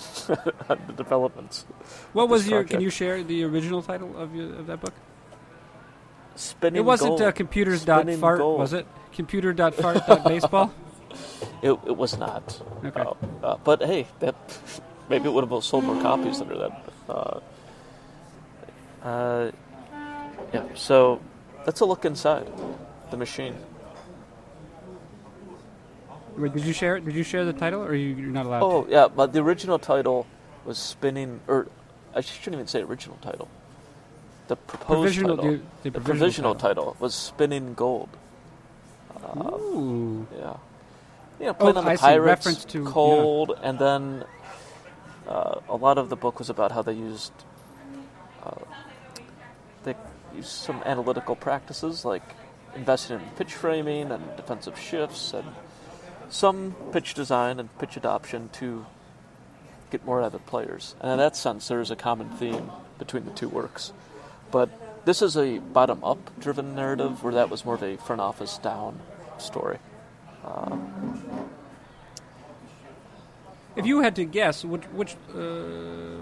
[0.26, 1.66] the developments.
[2.12, 2.64] what was your?
[2.64, 4.94] Can you share the original title of your, of that book?
[6.36, 7.22] Spinning it wasn't gold.
[7.22, 8.58] uh, computers dot fart, gold.
[8.58, 8.86] was it?
[9.12, 10.72] Computer dot fart dot baseball.
[11.62, 12.62] It, it was not.
[12.84, 13.00] Okay.
[13.00, 14.34] Uh, uh, but hey, that
[15.08, 16.84] maybe it would have sold more copies under that.
[17.08, 17.40] Uh,
[19.02, 19.50] uh,
[20.54, 20.64] yeah.
[20.74, 21.20] So
[21.66, 22.50] that's a look inside
[23.10, 23.56] the machine.
[26.40, 27.04] Wait, did you share it?
[27.04, 28.60] Did you share the title, or you, you're not allowed?
[28.60, 30.26] To Oh yeah, but the original title
[30.64, 31.68] was spinning, or
[32.14, 33.48] I shouldn't even say original title.
[34.48, 35.36] The proposed provisional.
[35.36, 36.96] title, The, the the provisional, provisional title.
[36.98, 38.08] was spinning gold.
[39.14, 40.26] Uh, Ooh.
[40.36, 40.56] Yeah.
[41.38, 41.96] You know, playing Oh, on the I.
[41.96, 42.90] Pirates, Reference to- yeah.
[42.90, 44.24] cold, and then
[45.28, 47.32] uh, a lot of the book was about how they used
[48.44, 48.50] uh,
[49.84, 49.94] they
[50.34, 52.22] used some analytical practices like
[52.74, 55.46] investing in pitch framing and defensive shifts and
[56.30, 58.86] some pitch design and pitch adoption to
[59.90, 60.94] get more out of the players.
[61.00, 63.92] And in that sense, there is a common theme between the two works.
[64.50, 64.70] But
[65.04, 68.58] this is a bottom up driven narrative where that was more of a front office
[68.58, 69.00] down
[69.38, 69.78] story.
[70.44, 70.76] Uh,
[73.76, 75.38] If you had to guess, which, which uh,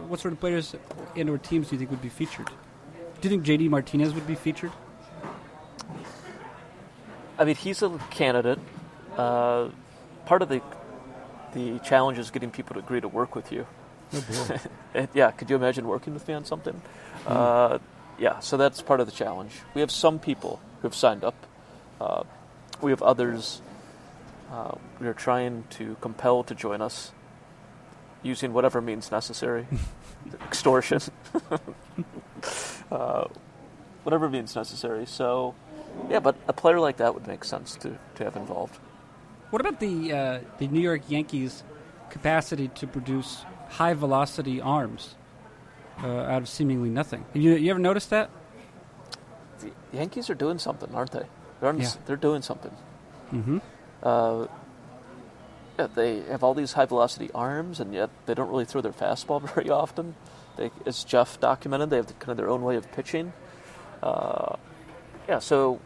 [0.07, 0.77] what sort of players
[1.17, 2.47] and or teams do you think would be featured?
[3.21, 4.71] Do you think JD Martinez would be featured?
[7.39, 8.59] I mean, he's a candidate.
[9.17, 9.71] Uh,
[10.29, 10.61] part of the
[11.55, 13.67] the challenge is getting people to agree to work with you.
[14.95, 16.81] And, yeah, could you imagine working with me on something?
[17.27, 17.79] Uh,
[18.19, 19.53] yeah, so that's part of the challenge.
[19.75, 21.35] We have some people who have signed up.
[22.01, 22.25] Uh,
[22.81, 23.61] we have others
[24.51, 27.13] uh, we are trying to compel to join us
[28.23, 29.67] using whatever means necessary
[30.47, 31.01] extortion,
[32.91, 33.25] uh,
[34.05, 35.07] whatever means necessary.
[35.07, 35.55] So,
[36.09, 38.79] yeah, but a player like that would make sense to, to have involved.
[39.51, 41.63] What about the uh, the New York Yankees'
[42.11, 45.15] capacity to produce high velocity arms
[46.03, 47.25] uh, out of seemingly nothing?
[47.33, 48.31] Have you, you ever noticed that?
[49.61, 51.25] The Yankees are doing something, aren't they?
[51.61, 51.91] They're, Yeah.
[52.07, 52.73] they're doing something.
[53.33, 53.59] Mm-hmm.
[54.03, 54.47] Uh,
[55.79, 58.93] yeah, they have all these high velocity arms, and yet they don't really throw their
[58.93, 60.15] fastball very often.
[60.57, 63.33] They, as Jeff documented, they have the, kind of their own way of pitching.
[64.03, 64.57] Uh,
[65.29, 65.81] yeah, so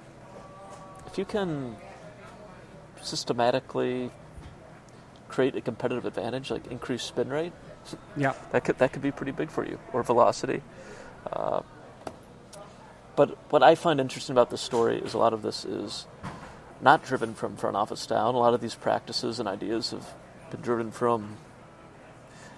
[1.07, 1.77] if you can
[3.03, 4.11] systematically
[5.29, 7.53] create a competitive advantage, like increase spin rate,
[8.17, 8.35] Yeah.
[8.53, 10.63] that could that could be pretty big for you, or velocity.
[11.31, 11.63] Uh,
[13.17, 16.07] but what I find interesting about this story is a lot of this is
[16.81, 18.35] not driven from front office down.
[18.35, 20.07] A lot of these practices and ideas have
[20.51, 21.37] been driven from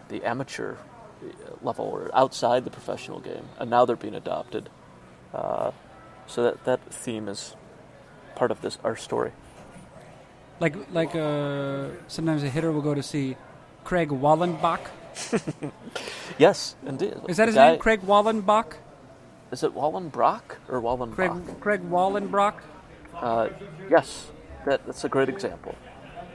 [0.09, 1.27] the amateur uh,
[1.63, 4.69] level or outside the professional game, and now they're being adopted.
[5.33, 5.73] Uh,
[6.27, 7.55] So that that theme is
[8.35, 9.33] part of this our story.
[10.61, 13.37] Like like uh, sometimes a hitter will go to see
[13.85, 14.81] Craig Wallenbach.
[16.39, 17.15] Yes, indeed.
[17.29, 17.79] Is that his guy- name?
[17.81, 18.75] Craig Wallenbach.
[19.53, 21.15] Is it Wallenbrock or Wallenbach?
[21.15, 22.55] Craig Craig Wallenbrock.
[23.15, 23.49] Uh,
[23.89, 24.27] yes,
[24.67, 25.77] that, that's a great example.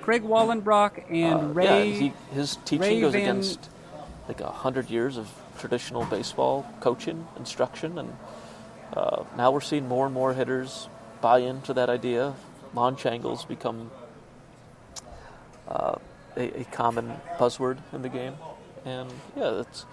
[0.02, 1.66] Craig Wallenbrock and Uh, Ray.
[1.66, 3.70] yeah, he, his teaching Ray goes Van- against
[4.30, 5.28] like a hundred years of
[5.58, 8.16] traditional baseball coaching instruction, and
[8.96, 10.88] uh, now we're seeing more and more hitters
[11.20, 12.34] buy into that idea.
[12.74, 13.92] Launch angles become
[15.70, 15.96] uh,
[16.36, 18.36] a, a common buzzword in the game,
[18.86, 19.86] and yeah, it's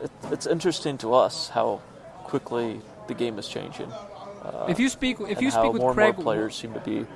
[0.00, 1.82] it, it's interesting to us how
[2.24, 3.90] quickly the game is changing.
[3.90, 6.72] Uh, if you speak if you how speak with more Craig and more players seem
[6.72, 7.06] to be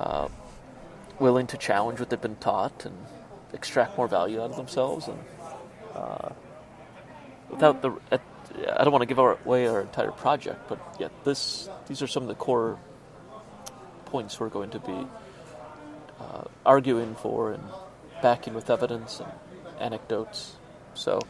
[0.00, 0.28] uh,
[1.18, 2.96] willing to challenge what they've been taught and
[3.52, 5.08] extract more value out of themselves.
[5.08, 5.18] And
[5.94, 6.30] uh,
[7.48, 12.02] without the, I don't want to give away our entire project, but yet this, these
[12.02, 12.78] are some of the core
[14.06, 15.06] points we're going to be
[16.24, 17.62] uh, arguing for and
[18.22, 19.30] backing with evidence and
[19.80, 20.56] anecdotes.
[20.94, 21.20] So,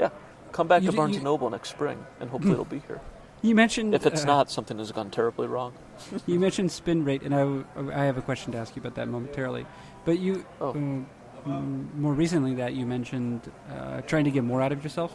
[0.00, 0.10] yeah,
[0.52, 3.00] come back You to Barnes you- and Noble next spring, and hopefully it'll be here.
[3.42, 5.72] you mentioned If it's uh, not, something has gone terribly wrong.
[6.26, 8.94] You mentioned spin rate, and I, w- I have a question to ask you about
[8.96, 9.64] that momentarily.
[10.04, 10.70] But you, Oh.
[10.70, 15.14] um, more recently, that you mentioned uh, trying to get more out of yourself.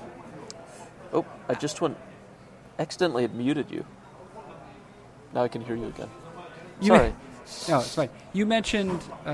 [1.13, 1.97] Oh, I just went
[2.79, 3.83] accidentally muted you.
[5.33, 6.09] Now I can hear you again.
[6.81, 7.13] You Sorry.
[7.69, 8.09] No, it's fine.
[8.33, 9.29] You mentioned, uh,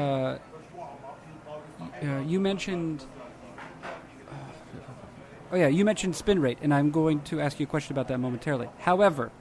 [2.04, 3.06] uh, you mentioned.
[5.52, 8.10] Oh yeah, you mentioned spin rate, and I'm going to ask you a question about
[8.10, 8.68] that momentarily.
[8.80, 9.32] However,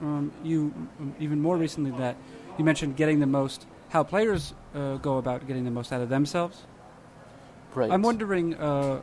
[0.00, 2.16] um, you um, even more recently that
[2.58, 6.08] you mentioned getting the most, how players uh, go about getting the most out of
[6.08, 6.62] themselves.
[7.74, 7.90] right.
[7.90, 9.02] I'm wondering uh,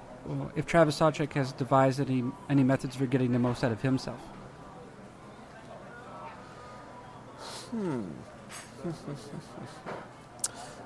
[0.56, 4.20] if Travis Sawchik has devised any any methods for getting the most out of himself.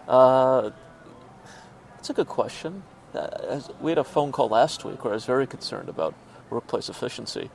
[0.08, 0.72] Uh,
[1.96, 2.84] that's a good question.
[3.14, 6.14] Uh, we had a phone call last week where I was very concerned about
[6.50, 7.50] workplace efficiency.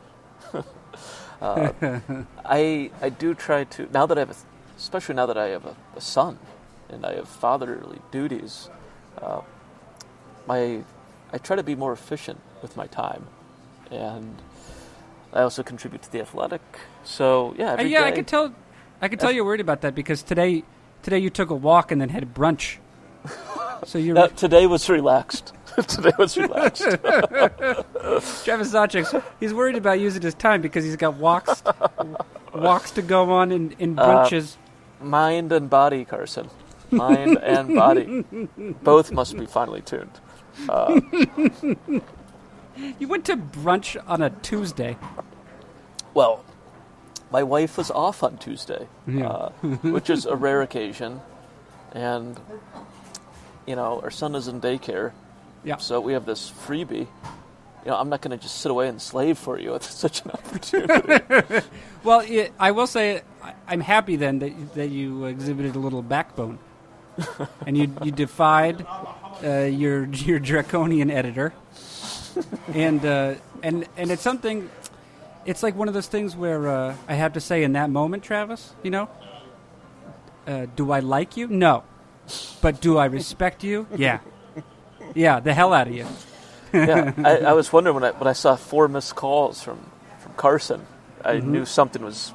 [1.42, 1.72] uh,
[2.44, 4.36] I I do try to now that I have, a,
[4.76, 6.38] especially now that I have a, a son,
[6.88, 8.68] and I have fatherly duties.
[9.20, 9.40] Uh,
[10.46, 10.82] my
[11.32, 13.26] I try to be more efficient with my time,
[13.90, 14.36] and
[15.32, 16.62] I also contribute to the athletic.
[17.04, 18.52] So yeah, Uh, yeah, I day- could tell.
[19.04, 20.62] I can tell you're worried about that because today,
[21.02, 22.78] today you took a walk and then had brunch.
[23.84, 25.52] So you're Uh, today was relaxed.
[25.88, 26.84] today was relaxed.
[28.44, 29.22] Travis Sawchik.
[29.40, 31.62] He's worried about using his time because he's got walks,
[32.54, 34.56] walks to go on in, in Uh, brunches.
[35.02, 36.48] Mind and body, Carson.
[36.90, 38.24] Mind and body.
[38.82, 40.18] Both must be finely tuned.
[40.66, 40.98] Uh,
[42.98, 44.96] you went to brunch on a Tuesday.
[46.14, 46.42] well,
[47.34, 49.26] my wife was off on Tuesday, Yeah.
[49.28, 49.48] uh,
[49.96, 51.20] which is a rare occasion.
[51.92, 52.38] And,
[53.66, 55.10] you know, our son is in daycare,
[55.64, 55.78] Yeah.
[55.78, 57.08] so we have this freebie.
[57.84, 59.74] You know, I'm not going to just sit away and slave for you.
[59.74, 61.66] It's such an opportunity.
[62.04, 63.22] Well, it, I will say
[63.66, 66.58] I'm happy then that you- that you exhibited a little backbone,
[67.66, 68.76] and you you defied
[69.42, 69.48] uh,
[69.82, 71.48] your your draconian editor,
[72.74, 74.68] and uh, and and it's something.
[75.46, 78.22] It's like one of those things where uh, I have to say in that moment,
[78.22, 78.72] Travis.
[78.82, 79.08] You know,
[80.46, 81.48] uh, do I like you?
[81.48, 81.82] No,
[82.62, 83.86] but do I respect you?
[83.96, 84.20] Yeah,
[85.14, 86.06] yeah, the hell out of you.
[86.72, 89.78] yeah, I, I was wondering when I when I saw four missed calls from
[90.20, 90.86] from Carson,
[91.24, 91.52] I Mm-hmm.
[91.52, 92.32] knew something was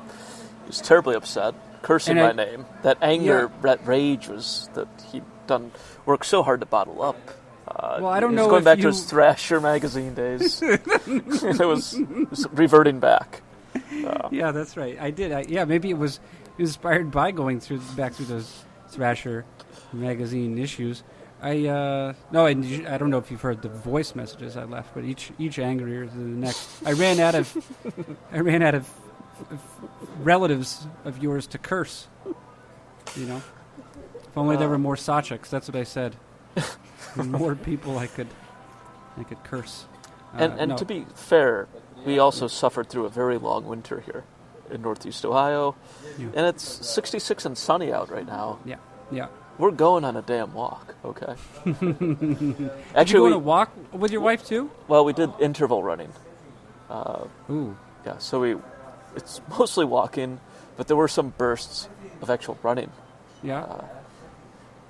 [0.64, 2.66] he was terribly upset, cursing I- my name.
[2.84, 5.72] That anger, that rage was that he'd done
[6.06, 7.18] worked so hard to bottle up.
[7.76, 10.62] Uh, Well, I don't know going back you- to his Thrasher magazine days.
[10.64, 12.00] it, was,
[12.52, 13.42] reverting back.
[14.32, 14.98] Yeah, that's right.
[15.00, 15.32] I did.
[15.32, 16.20] I, yeah, maybe it was
[16.58, 19.46] inspired by going through back through those Thrasher
[19.94, 21.04] magazine issues.
[21.42, 24.94] I uh, no, you- I don't know if you've heard the voice messages I left,
[24.94, 26.68] but each each angrier than the next.
[26.86, 27.56] I ran out of
[28.32, 28.90] I ran out of
[29.52, 29.80] f-
[30.22, 32.08] relatives of yours to curse.
[33.16, 33.42] You know,
[34.24, 35.50] if only there were more Sawchiks.
[35.50, 36.16] That's what I said.
[37.26, 38.28] more people I could
[39.18, 39.86] I could curse.
[40.34, 40.78] Uh, And, and no.
[40.78, 41.68] to be fair,
[42.06, 44.24] we also suffered through a very long winter here
[44.72, 45.76] in Northeast Ohio,
[46.18, 46.28] Yeah.
[46.36, 48.60] and it's 66 and sunny out right now.
[48.66, 48.78] yeah,
[49.12, 49.28] yeah.
[49.58, 51.36] We're going on a damn walk, okay?
[51.66, 51.92] Did
[52.40, 54.70] you Actually, go on we, a walk with your wife too?
[54.88, 56.14] well, we did interval running.
[57.50, 57.76] Ooh.
[58.06, 58.56] Yeah, so we,
[59.16, 60.40] it's mostly walking,
[60.78, 61.90] but there were some bursts
[62.22, 62.90] of actual running.
[63.44, 63.82] Yeah.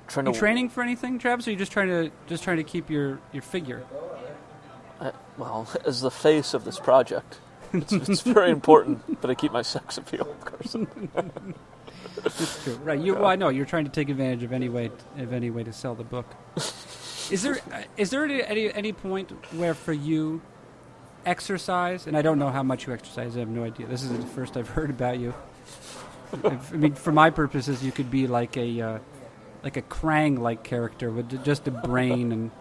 [0.10, 1.48] Trying you to training for anything, Travis?
[1.48, 3.84] Or are you just trying to just trying to keep your, your figure?
[5.00, 7.40] uh, well, as the face of this project,
[7.74, 11.10] it's, it's very important that I keep my sex appeal, Carson.
[12.26, 13.00] It's true, right?
[13.00, 15.64] You, well, I know you're trying to take advantage of any way of any way
[15.64, 16.26] to sell the book.
[17.32, 20.42] Is there uh, there any, any any point where for you
[21.26, 22.08] exercise?
[22.08, 23.38] And I don't know how much you exercise.
[23.38, 23.88] I have no idea.
[23.88, 25.34] This is the first I've heard about you.
[26.44, 29.00] I mean, for my purposes, you could be like a uh,
[29.64, 32.52] like a Krang like character with just a brain and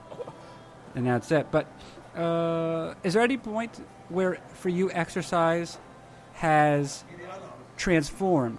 [0.95, 1.49] and that's it.
[1.51, 1.67] But
[2.17, 5.79] uh, is there any point where for you exercise
[6.35, 7.05] has
[7.77, 8.59] transformed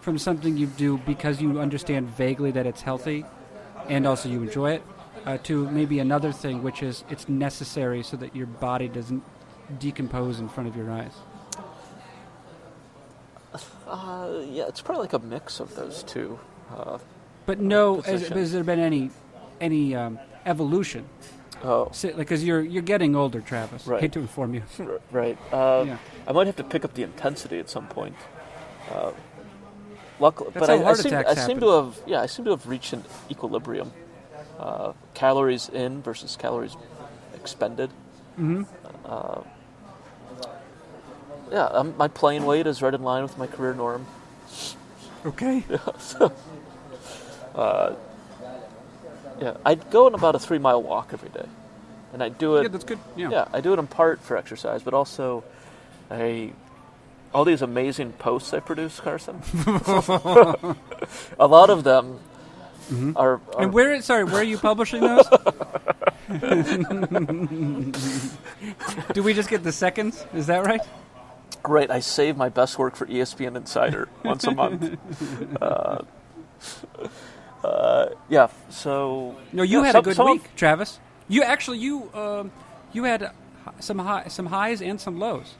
[0.00, 3.24] from something you do because you understand vaguely that it's healthy
[3.88, 4.82] and also you enjoy it
[5.26, 9.22] uh, to maybe another thing which is it's necessary so that your body doesn't
[9.78, 11.12] decompose in front of your eyes
[13.86, 16.38] Uh, yeah, it's probably like a mix of those two.
[16.72, 16.98] Uh,
[17.50, 19.10] but no has, has there been any
[19.60, 21.04] any um, evolution
[21.64, 24.00] oh, because like, 'cause you're you're getting older travis Right.
[24.02, 24.62] hate to inform you
[25.10, 25.36] right.
[25.52, 25.98] Uh, Yeah.
[26.28, 28.14] I might have to pick up the intensity at some point.
[28.88, 29.10] Uh,
[30.20, 32.52] luckily, That's but how I, I, seem, I seem to have yeah, I seem to
[32.52, 33.90] have reached an equilibrium.
[34.60, 36.76] Uh, calories in versus calories
[37.34, 37.90] expended.
[38.36, 38.62] hmm
[39.04, 39.40] Uh,
[41.50, 44.06] yeah, um, my playing weight is right in line with my career norm.
[45.26, 45.64] okay
[47.54, 47.94] Uh,
[49.40, 51.46] yeah, I go on about a three mile walk every day,
[52.12, 52.62] and I do it.
[52.64, 55.44] yeah that's good yeah, Yeah, I do it in part for exercise, but also
[56.10, 56.52] I
[57.32, 59.40] all these amazing posts I produce, Carson.
[61.38, 62.18] a lot of them
[63.16, 63.62] are, are Mm-hmm.
[63.62, 65.28] and where sorry where are you publishing those
[69.14, 70.80] do we just get the seconds is that right
[71.66, 71.90] right.
[71.90, 74.96] I save my best work for ESPN Insider once a month.
[75.60, 76.02] Uh,
[77.64, 80.98] uh, yeah, so No, you yeah, had some- a good some of- week, Travis.
[81.28, 82.50] You actually you um,
[82.92, 83.30] you had
[83.78, 85.54] some high, some highs and some lows.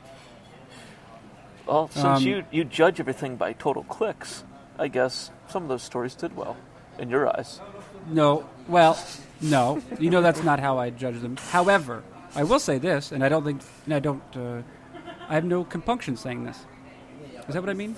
[1.67, 4.45] well, since Um, you you judge everything by total clicks,
[4.79, 6.57] I guess some of those stories did well
[6.99, 7.61] in your eyes.
[8.09, 8.99] No, well,
[9.41, 11.37] no, you know that's not how I judge them.
[11.53, 12.03] However,
[12.35, 14.63] I will say this, and I don't think, and I don't, uh,
[15.29, 16.59] I have no compunction saying this.
[17.49, 17.95] Is that what I mean?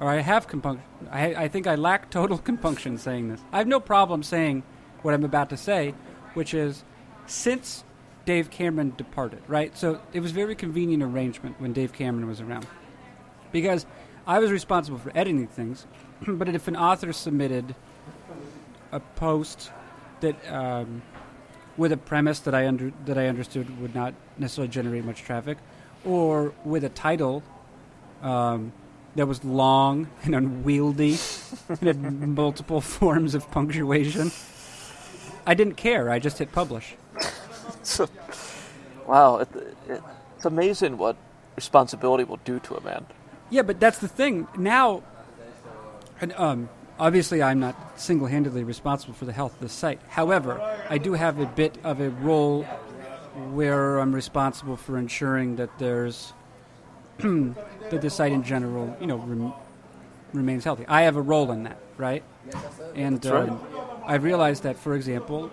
[0.00, 0.84] Or I have compunction.
[1.10, 3.40] I, I think I lack total compunction saying this.
[3.52, 4.62] I have no problem saying
[5.02, 5.94] what I'm about to say,
[6.34, 6.84] which is
[7.26, 7.84] since
[8.24, 9.76] Dave Cameron departed, right?
[9.76, 12.66] So it was very convenient arrangement when Dave Cameron was around.
[13.52, 13.86] Because
[14.26, 15.86] I was responsible for editing things,
[16.26, 17.74] but if an author submitted
[18.92, 19.70] a post
[20.20, 21.02] that um,
[21.76, 25.58] with a premise that I under that I understood would not necessarily generate much traffic,
[26.04, 27.42] or with a title
[28.22, 28.72] um,
[29.16, 31.18] that was long and unwieldy
[31.68, 34.30] and had multiple forms of punctuation.
[35.46, 36.10] I didn't care.
[36.10, 36.94] I just hit publish.
[37.82, 38.08] So,
[39.06, 39.48] wow, it,
[39.88, 40.02] it,
[40.36, 41.16] it's amazing what
[41.56, 43.06] responsibility will do to a man.
[43.48, 44.48] Yeah, but that's the thing.
[44.56, 45.02] Now,
[46.20, 46.68] and, um,
[46.98, 50.00] obviously, I'm not single handedly responsible for the health of the site.
[50.08, 52.64] However, I do have a bit of a role
[53.52, 56.32] where I'm responsible for ensuring that there's
[57.90, 59.52] that the site in general, you know, rem-
[60.32, 60.84] remains healthy.
[60.88, 62.22] I have a role in that, right?
[62.94, 63.48] And right.
[63.48, 63.60] um,
[64.06, 65.50] I've realized that, for example,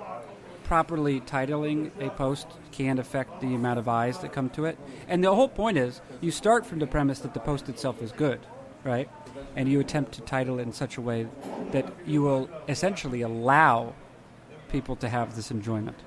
[0.64, 4.78] properly titling a post can affect the amount of eyes that come to it.
[5.08, 8.12] And the whole point is you start from the premise that the post itself is
[8.12, 8.40] good,
[8.84, 9.10] right?
[9.56, 11.28] And you attempt to title it in such a way
[11.72, 13.94] that you will essentially allow
[14.70, 15.98] people to have this enjoyment.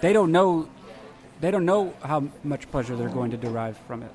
[0.00, 0.68] They don't know
[1.38, 4.10] they don't know how much pleasure they're going to derive from it.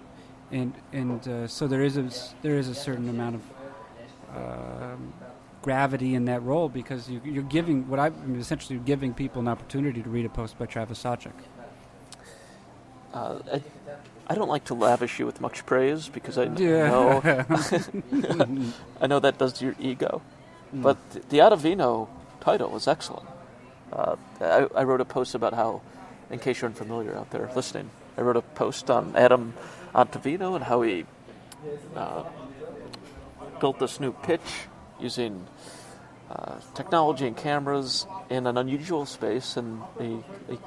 [0.51, 2.09] And and uh, so there is a
[2.41, 3.41] there is a certain amount of
[4.35, 5.13] um,
[5.61, 10.01] gravity in that role because you, you're giving what I'm essentially giving people an opportunity
[10.01, 11.31] to read a post by Travis Sawchik.
[13.13, 13.61] Uh, I,
[14.28, 16.89] I don't like to lavish you with much praise because I Yeah.
[16.89, 17.21] know
[19.01, 20.21] I know that does your ego.
[20.73, 22.07] But the, the Ottavino
[22.39, 23.28] title was excellent.
[23.91, 25.82] Uh, I, I wrote a post about how,
[26.30, 29.53] in case you're unfamiliar out there listening, I wrote a post on Adam
[29.93, 31.05] Ottavino and how he
[31.95, 32.23] uh,
[33.59, 34.67] built this new pitch
[34.99, 35.45] using
[36.29, 40.03] uh, technology and cameras in an unusual space in a,
[40.51, 40.57] a,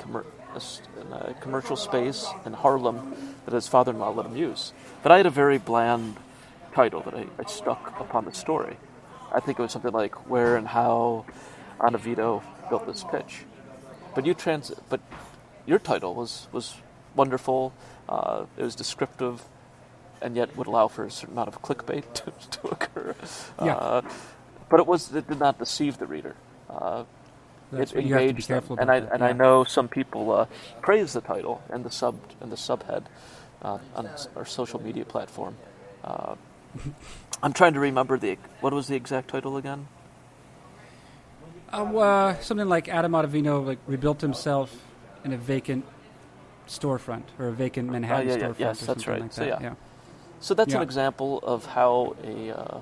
[0.55, 3.15] a in a commercial space in Harlem
[3.47, 4.73] that his father-in-law let him use.
[5.03, 6.17] But I had a very bland
[6.75, 8.77] title that I, I stuck upon the story.
[9.33, 11.25] I think it was something like "Where and How
[11.81, 13.45] Ottavino Built This Pitch."
[14.15, 15.01] But you trans, but
[15.67, 16.75] your title was was
[17.17, 17.73] wonderful.
[18.09, 19.43] Uh, it was descriptive,
[20.23, 23.15] and yet would allow for a certain amount of clickbait to, to occur.
[23.63, 23.77] Yeah.
[23.77, 24.03] Uh,
[24.69, 26.37] but it was it did not deceive the reader.
[26.69, 27.05] Uh,
[27.73, 28.79] it what you have to be engaged them.
[28.79, 29.29] and I that, and yeah.
[29.29, 30.47] I know some people uh,
[30.81, 33.05] praise the title and the sub and the subhead.
[33.65, 35.57] uh, on our social media platform.
[36.05, 36.37] Uh,
[37.43, 39.89] I'm trying to remember the what was the exact title again.
[41.73, 44.73] Uh, something like Adam Ottavino like rebuilt himself
[45.25, 45.85] in a vacant
[46.67, 48.59] storefront or a vacant Manhattan Oh, yeah, yeah, storefront.
[48.59, 49.21] yes, or that's right.
[49.21, 49.61] Like So, that.
[49.61, 49.75] yeah.
[50.41, 52.81] So that's an example of how a, uh,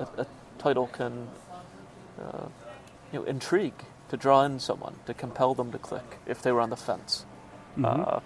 [0.00, 0.26] a, a
[0.58, 1.28] title can
[2.20, 2.46] uh,
[3.12, 3.74] you know intrigue
[4.08, 7.24] to draw in someone to compel them to click if they were on the fence.
[7.78, 7.84] Mhm.
[8.16, 8.20] Uh,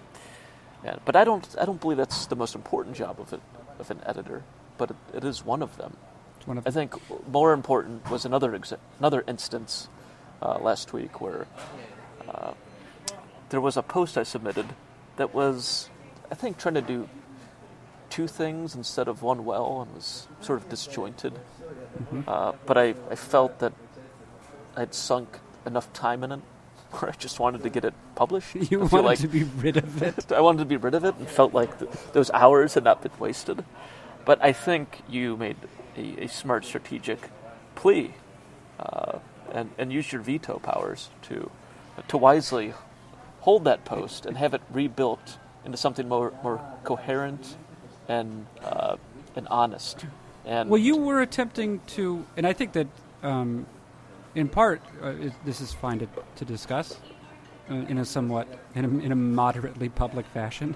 [0.83, 3.41] yeah, but I don't I don't believe that's the most important job of it
[3.79, 4.43] of an editor,
[4.77, 5.97] but it, it is one of them.
[6.45, 6.93] One of I think
[7.31, 9.89] more important was another exa- another instance
[10.41, 11.45] uh, last week where
[12.29, 12.53] uh,
[13.49, 14.67] there was a post I submitted
[15.17, 15.89] that was,
[16.31, 17.09] I think, trying to do
[18.09, 21.33] two things instead of one well and was sort of disjointed.
[21.33, 22.21] Mm-hmm.
[22.27, 23.73] Uh, but I, I felt that
[24.75, 26.39] I'd sunk enough time in it
[26.91, 28.55] where I just wanted to get it published.
[28.71, 30.31] you I wanted like to be rid of it.
[30.31, 33.01] I wanted to be rid of it and felt like th- those hours had not
[33.01, 33.65] been wasted.
[34.25, 35.57] But I think you made
[35.95, 37.29] a, a smart strategic
[37.75, 38.13] plea
[38.79, 39.19] uh,
[39.51, 41.49] and, and used your veto powers to,
[42.07, 42.73] to wisely
[43.41, 47.57] hold that post and have it rebuilt into something more, more coherent
[48.07, 48.95] and, uh,
[49.35, 50.05] and honest.
[50.45, 52.87] And Well, you were attempting to, and I think that,
[53.21, 53.65] um,
[54.33, 56.07] in part, uh, it, this is fine to,
[56.37, 56.97] to discuss
[57.69, 60.75] uh, in a somewhat, in a, in a moderately public fashion.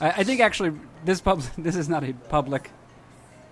[0.00, 0.72] I, I think actually
[1.04, 2.70] this pub, this is not a public,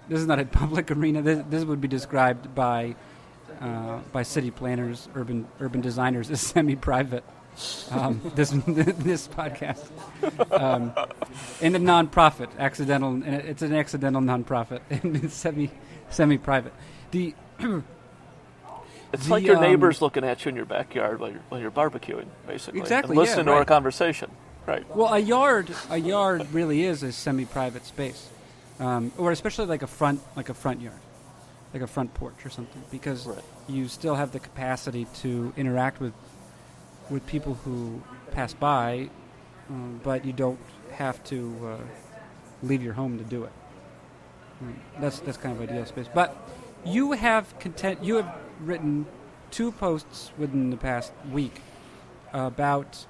[0.08, 1.22] this is not a public arena.
[1.22, 2.96] This, this would be described by,
[3.60, 7.24] uh, by city planners, urban urban designers as semi-private.
[7.90, 9.84] Um, this this podcast,
[10.52, 10.92] um,
[11.60, 13.22] and a nonprofit, accidental.
[13.24, 15.70] It's an accidental nonprofit, and it's semi
[16.10, 16.72] semi-private.
[17.10, 17.34] The
[19.12, 21.60] it's the, like your um, neighbors looking at you in your backyard while you're, while
[21.60, 22.80] you're barbecuing, basically.
[22.80, 24.30] Exactly, And listening yeah, to our conversation.
[24.66, 24.84] Right.
[24.96, 28.30] Well, a yard, a yard really is a semi-private space,
[28.80, 30.98] um, or especially like a front, like a front yard,
[31.74, 33.44] like a front porch or something, because Right.
[33.68, 36.14] you still have the capacity to interact with
[37.10, 39.10] with people who pass by,
[39.68, 40.58] um, but you don't
[40.92, 41.76] have to uh,
[42.62, 43.52] leave your home to do it.
[44.60, 46.08] Um, that's that's kind of ideal space.
[46.12, 46.36] But
[46.84, 48.02] you have content.
[48.02, 49.06] You have written
[49.50, 51.60] two posts within the past week
[52.32, 53.06] about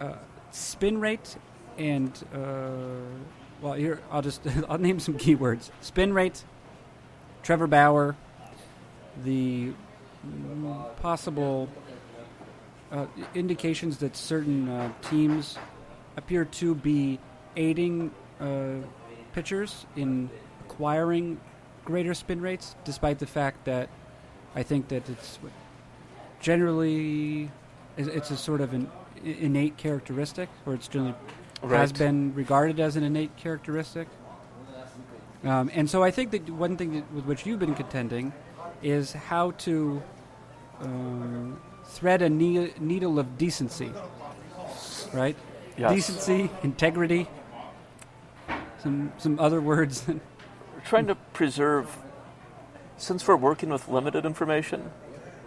[0.00, 0.14] uh,
[0.50, 1.36] spin rate
[1.78, 3.00] and uh,
[3.62, 6.44] well, here I'll just I'll name some keywords: spin rate,
[7.42, 8.16] Trevor Bauer,
[9.24, 9.72] the
[11.00, 11.68] possible
[12.92, 15.58] uh, indications that certain uh, teams
[16.16, 17.18] appear to be
[17.56, 18.10] aiding
[18.40, 18.74] uh,
[19.32, 20.30] pitchers in
[20.66, 21.40] acquiring
[21.84, 23.88] greater spin rates, despite the fact that
[24.54, 25.38] I think that it's
[26.40, 27.50] generally
[27.96, 28.88] it's- it's a sort of an
[29.24, 31.16] innate characteristic, or it's generally
[31.78, 34.06] has been regarded as an innate characteristic.
[35.44, 38.32] Um, and so I think that one thing that, with which you've been contending
[38.82, 40.02] is how to
[40.80, 43.92] um, thread a ne- needle of decency,
[45.12, 45.36] right?
[45.76, 45.92] Yes.
[45.94, 47.28] Decency, integrity,
[48.82, 50.04] some some other words.
[50.08, 51.96] We're trying to preserve,
[52.96, 54.90] since we're working with limited information,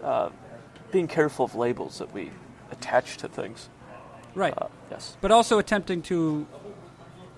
[0.03, 0.29] uh,
[0.91, 2.31] being careful of labels that we
[2.69, 3.69] attach to things.
[4.35, 4.53] right.
[4.57, 5.15] Uh, yes.
[5.21, 6.45] but also attempting to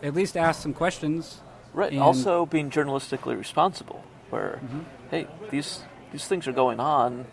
[0.01, 1.39] at least ask some questions.
[1.75, 1.97] Right.
[1.97, 4.79] also being journalistically responsible, where, Mm-hmm.
[5.09, 5.81] hey, these
[6.11, 7.25] these things are going on.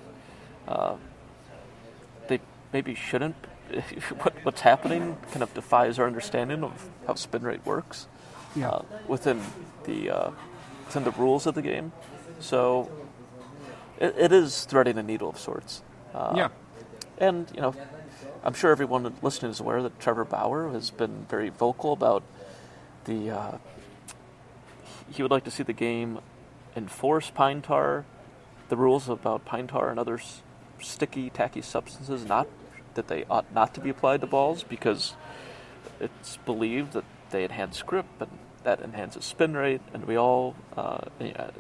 [0.69, 0.97] Uh,
[2.73, 3.37] maybe shouldn't.
[4.23, 8.09] what, what's happening kind of defies our understanding of how spin rate works
[8.57, 8.69] Yeah.
[8.71, 9.41] uh, within
[9.85, 10.31] the uh,
[10.87, 11.93] within the rules of the game.
[12.41, 12.91] So
[14.01, 15.83] it, it is threading a needle of sorts.
[16.13, 16.49] Uh, yeah.
[17.19, 17.75] And, you know,
[18.43, 22.23] I'm sure everyone listening is aware that Trevor Bauer has been very vocal about
[23.05, 23.31] the.
[23.31, 23.59] Uh,
[25.13, 26.19] he would like to see the game
[26.77, 28.05] enforce pine tar,
[28.69, 30.21] the rules about pine tar and other
[30.81, 32.47] sticky, tacky substances, not
[32.95, 35.15] that they ought not to be applied to balls because
[36.01, 38.31] it's believed that they enhance grip and
[38.65, 40.55] that enhances spin rate, and we all.
[40.77, 41.51] Uh, yeah,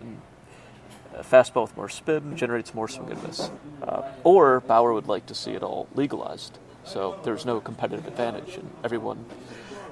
[1.22, 3.50] fastball with more spin generates more swing and miss.
[3.82, 8.56] Uh, or Bauer would like to see it all legalized, so there's no competitive advantage,
[8.56, 9.24] and everyone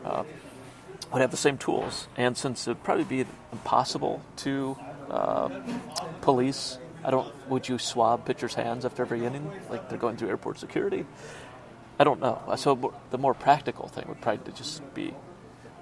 [0.05, 0.25] uh,
[1.13, 2.09] would have the same tools.
[2.17, 4.77] And since it would probably be impossible to
[5.11, 5.49] uh,
[6.21, 7.33] police, I don't.
[7.49, 11.07] Would you swab pitchers' hands after every inning, like they're going through airport security?
[11.99, 12.41] I don't know.
[12.57, 15.15] So the more practical thing would probably just be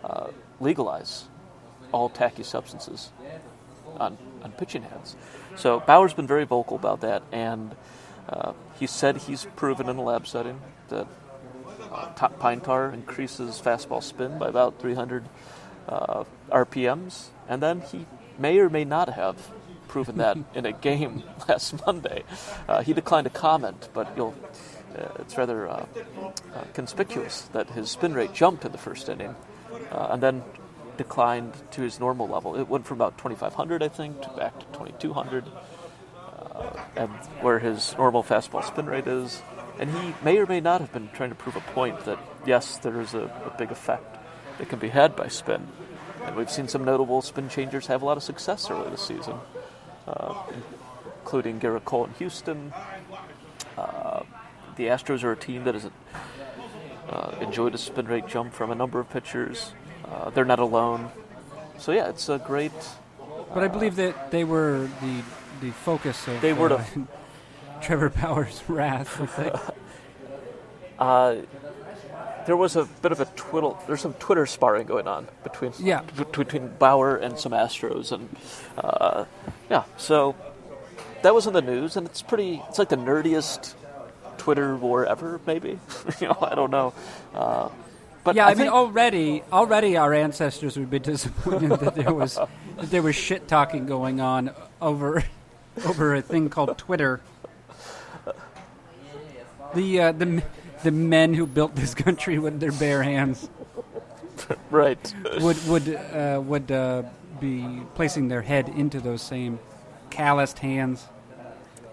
[0.04, 0.28] uh,
[0.60, 1.24] legalize
[1.92, 3.10] all tacky substances
[3.98, 5.16] on, on pitching hands.
[5.56, 7.74] So Bauer's been very vocal about that, and
[8.28, 11.06] uh, he said he's proven in a lab setting that
[11.92, 15.28] uh, top pine tar increases fastball spin by about 300
[15.88, 18.06] uh, RPMs, and then he
[18.38, 19.50] may or may not have
[19.88, 22.24] proven that in a game last Monday.
[22.68, 24.34] Uh, he declined to comment, but you'll,
[24.96, 25.86] uh, it's rather uh,
[26.54, 29.34] uh, conspicuous that his spin rate jumped in the first inning,
[29.90, 30.42] uh, and then
[30.96, 32.56] declined to his normal level.
[32.56, 35.44] It went from about 2,500, I think, to back to 2,200,
[36.16, 37.10] uh, and
[37.40, 39.42] where his normal fastball spin rate is.
[39.78, 42.78] And he may or may not have been trying to prove a point that yes,
[42.78, 44.16] there is a, a big effect
[44.58, 45.66] that can be had by spin.
[46.24, 49.36] And we've seen some notable spin changers have a lot of success early this season,
[51.20, 52.72] including Gerrit Cole in Houston.
[53.76, 54.22] Uh,
[54.76, 55.90] the Astros are a team that has
[57.08, 59.72] uh, enjoyed a spin rate jump from a number of pitchers.
[60.04, 61.10] Uh, they're not alone.
[61.78, 62.72] So yeah, it's a great.
[63.52, 65.22] But I believe that they were the
[65.60, 66.84] the focus of They were uh,
[67.80, 69.72] Trevor Bauer's wrath.
[70.98, 71.42] Uh,
[72.46, 73.78] there was a bit of a twiddle.
[73.86, 76.02] There's some Twitter sparring going on between Yeah.
[76.16, 78.34] b- between Bauer and some Astros, and
[78.78, 79.24] uh,
[79.70, 79.84] yeah.
[79.96, 80.34] So
[81.22, 82.62] that was in the news, and it's pretty.
[82.68, 83.74] It's like the nerdiest
[84.38, 85.78] Twitter war ever, maybe.
[86.20, 86.94] you know, I don't know.
[87.34, 87.68] Uh,
[88.22, 92.34] but yeah, I, mean, think, already, already our ancestors would be disappointed that there was
[92.34, 95.24] that there was shit talking going on over
[95.84, 97.20] over a thing called Twitter.
[99.74, 100.42] The uh, the
[100.82, 103.48] the men who built this country with their bare hands
[104.70, 105.14] right.
[105.40, 107.02] would would uh, would uh,
[107.40, 109.58] be placing their head into those same
[110.10, 111.06] calloused hands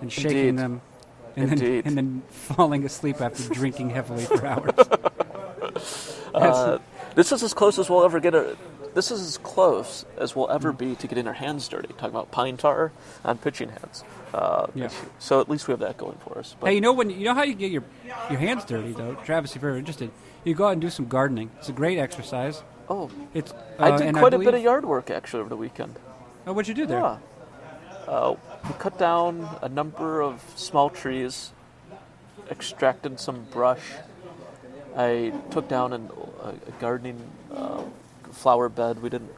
[0.01, 0.57] and shaking Indeed.
[0.57, 0.81] them,
[1.35, 1.83] and Indeed.
[1.85, 4.73] then and then falling asleep after drinking heavily for hours.
[6.33, 6.79] Uh,
[7.13, 8.33] this is as close as we'll ever get.
[8.33, 8.57] A,
[8.95, 11.89] this is as close as we'll ever be to getting our hands dirty.
[11.89, 12.91] Talking about pine tar
[13.23, 14.03] on pitching hands.
[14.33, 14.89] Uh, Yeah.
[15.19, 16.55] So at least we have that going for us.
[16.59, 17.83] But Hey, you know when you know how you get your
[18.29, 19.55] your hands dirty though, Travis.
[19.55, 20.09] If you're interested,
[20.43, 21.51] you go out and do some gardening.
[21.59, 22.63] It's a great exercise.
[22.89, 25.57] oh, It's uh, I did quite a believe, bit of yard work actually over the
[25.57, 25.95] weekend.
[26.47, 26.99] Oh, what'd you do there?
[26.99, 27.17] Yeah.
[28.07, 28.35] Uh,
[28.67, 31.53] we cut down a number of small trees,
[32.51, 33.83] extracted some brush.
[34.95, 36.09] I took down an,
[36.41, 37.19] a, a gardening
[37.53, 37.83] uh,
[38.31, 39.01] flower bed.
[39.01, 39.31] We didn't.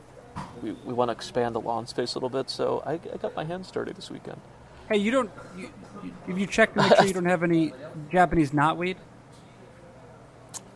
[0.61, 3.35] We, we want to expand the lawn space a little bit, so I, I got
[3.35, 4.41] my hands dirty this weekend.
[4.89, 5.31] Hey, you don't.
[5.57, 5.69] You,
[6.03, 7.73] you, have you checked to make sure you don't have any
[8.11, 8.97] Japanese knotweed?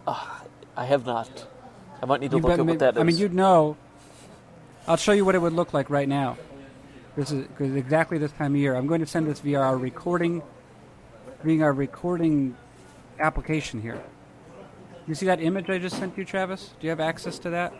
[0.07, 1.45] I have not.
[2.01, 2.99] I might need to You look at what that is.
[2.99, 3.77] I mean, you'd know.
[4.87, 6.37] I'll show you what it would look like right now.
[7.15, 8.75] This is cause exactly this time of year.
[8.75, 10.41] I'm going to send this via our recording,
[11.43, 12.55] via our recording
[13.19, 14.01] application here.
[15.05, 16.73] You see that image I just sent you, Travis?
[16.79, 17.73] Do you have access to that?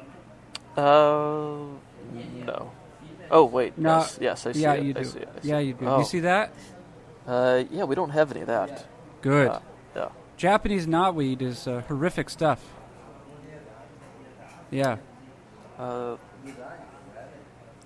[0.76, 1.66] Uh,
[2.46, 2.72] no.
[3.32, 3.78] Oh wait.
[3.78, 3.98] No.
[4.00, 4.84] Yes, yes, I see yeah, it.
[4.84, 5.06] you I do.
[5.06, 5.30] see it.
[5.38, 5.86] I see yeah, you do.
[5.88, 6.00] Oh.
[6.00, 6.52] You see that?
[7.28, 8.86] Uh, yeah, we don't have any of that.
[9.22, 9.50] Good.
[9.50, 9.60] Uh,
[9.96, 10.10] yeah.
[10.38, 12.64] Japanese knotweed is uh, horrific stuff.
[14.72, 14.98] Yeah,
[15.80, 16.18] Uh,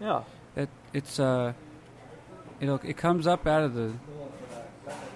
[0.01, 0.23] yeah.
[0.57, 1.53] it, it's uh,
[2.59, 3.93] it'll it comes up out of the.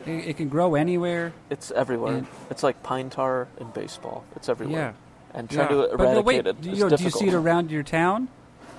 [0.05, 1.34] It, it can grow anywhere.
[1.49, 2.25] It's everywhere.
[2.49, 4.23] It's like pine tar in baseball.
[4.38, 4.95] It's everywhere.
[5.34, 5.38] Yeah.
[5.38, 5.67] And Yeah.
[5.67, 7.84] trying to but no, eradicate wait, it do you, do you see it around your
[7.84, 8.30] town?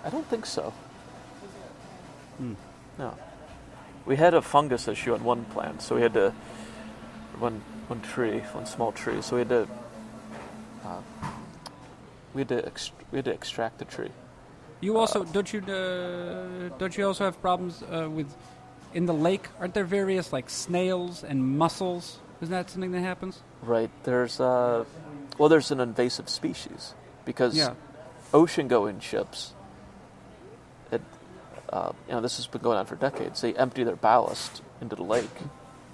[0.02, 0.72] I don't think so.
[2.98, 3.14] No.
[4.06, 6.32] We had a fungus issue on one plant, so we had to
[7.38, 9.20] one one tree, one small tree.
[9.22, 9.68] So we had to
[10.84, 11.00] uh,
[12.34, 14.10] we had to ext- we had to extract the tree.
[14.80, 18.26] You also don't you uh, don't you also have problems uh, with
[18.94, 19.48] in the lake?
[19.60, 22.18] Aren't there various like snails and mussels?
[22.40, 23.42] Isn't that something that happens?
[23.62, 23.90] Right.
[24.04, 24.84] There's uh,
[25.38, 27.74] well, there's an invasive species because Yeah.
[28.32, 29.52] ocean-going ships.
[31.70, 33.40] Uh, you know, this has been going on for decades.
[33.40, 35.28] They empty their ballast into the lake,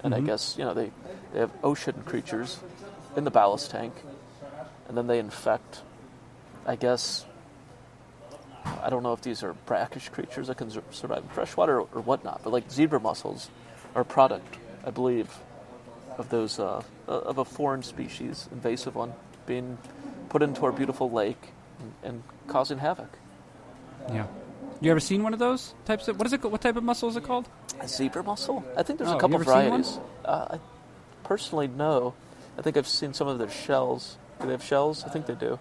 [0.03, 0.25] and I Mhm.
[0.27, 0.91] guess you know they
[1.33, 2.59] they have ocean creatures
[3.15, 3.93] in the ballast tank,
[4.87, 5.81] and then they infect.
[6.65, 7.25] I guess.
[8.83, 12.01] I don't know if these are brackish creatures that can survive in freshwater or, or
[12.01, 13.49] whatnot, but like zebra mussels
[13.93, 15.29] are a product, I believe,
[16.17, 19.13] of those uh, uh, of a foreign species, invasive one,
[19.45, 19.77] being
[20.29, 23.17] put into our beautiful lake and, and causing havoc.
[24.11, 24.25] Yeah.
[24.85, 26.43] You ever seen one of those types of what is it?
[26.43, 27.49] What type of mussel is it called?
[27.81, 28.63] A zebra mussel?
[28.77, 29.81] I think there's Oh, a couple ever seen one?
[29.81, 29.99] varieties.
[30.23, 30.59] Uh, I
[31.23, 32.13] personally no.
[32.55, 34.19] I think I've seen some of their shells.
[34.39, 35.03] Do they have shells?
[35.03, 35.57] I think they do.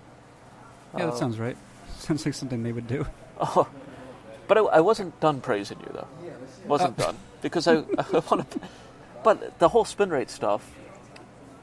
[0.93, 1.57] Yeah, that Uh, sounds right.
[2.01, 3.07] Sounds like something they would do.
[3.41, 3.67] Oh,
[4.47, 6.09] but I, I wasn't done praising you though.
[6.67, 7.05] Wasn't Oh.
[7.05, 8.61] done because I, I want to.
[9.23, 10.71] But the whole spin rate stuff,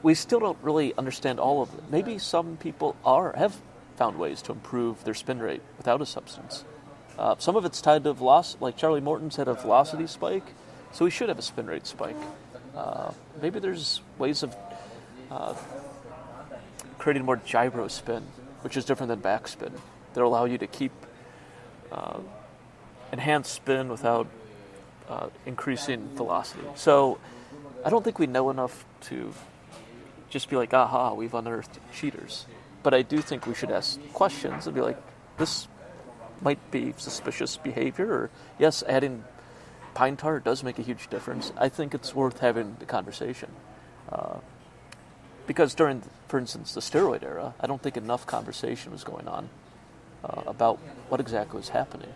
[0.02, 1.84] we still don't really understand all of it.
[1.90, 3.54] Maybe some people are have
[3.96, 6.64] found ways to improve their spin rate without a substance.
[7.22, 10.42] Uh, some of it's tied to velocity, like Charlie Morton's had a velocity spike,
[10.90, 12.16] so he should have a spin rate spike.
[12.76, 14.56] Uh, maybe there's ways of
[15.30, 15.54] uh,
[16.98, 18.24] creating more gyro spin,
[18.62, 19.70] which is different than backspin,
[20.14, 20.90] that allow you to keep
[21.92, 22.18] uh,
[23.12, 24.26] enhanced spin without
[25.08, 26.66] uh, increasing velocity.
[26.74, 27.18] So
[27.84, 29.32] I don't think we know enough to
[30.28, 32.46] just be like, aha, we've unearthed cheaters.
[32.82, 35.00] But I do think we should ask questions and be like,
[35.38, 35.68] this
[36.42, 39.24] might be suspicious behavior, or yes, adding
[39.94, 41.52] pine tar does make a huge difference.
[41.56, 43.50] I think it's worth having the conversation.
[44.10, 44.38] Uh,
[45.46, 49.48] because during, for instance, the steroid era, I don't think enough conversation was going on
[50.24, 50.78] uh, about
[51.08, 52.12] what exactly was happening.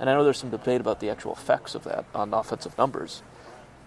[0.00, 3.22] And I know there's some debate about the actual effects of that on offensive numbers,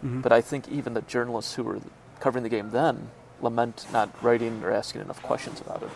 [0.04, 0.22] mm-hmm.
[0.22, 1.80] but I think even the journalists who were
[2.20, 3.10] covering the game then
[3.42, 5.90] lament not writing or asking enough questions about it.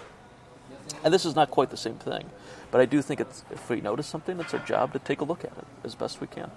[1.03, 2.29] And this is not quite the same thing,
[2.71, 5.23] but I do think it's if we notice something, it's our job to take a
[5.23, 6.51] look at it as best we can.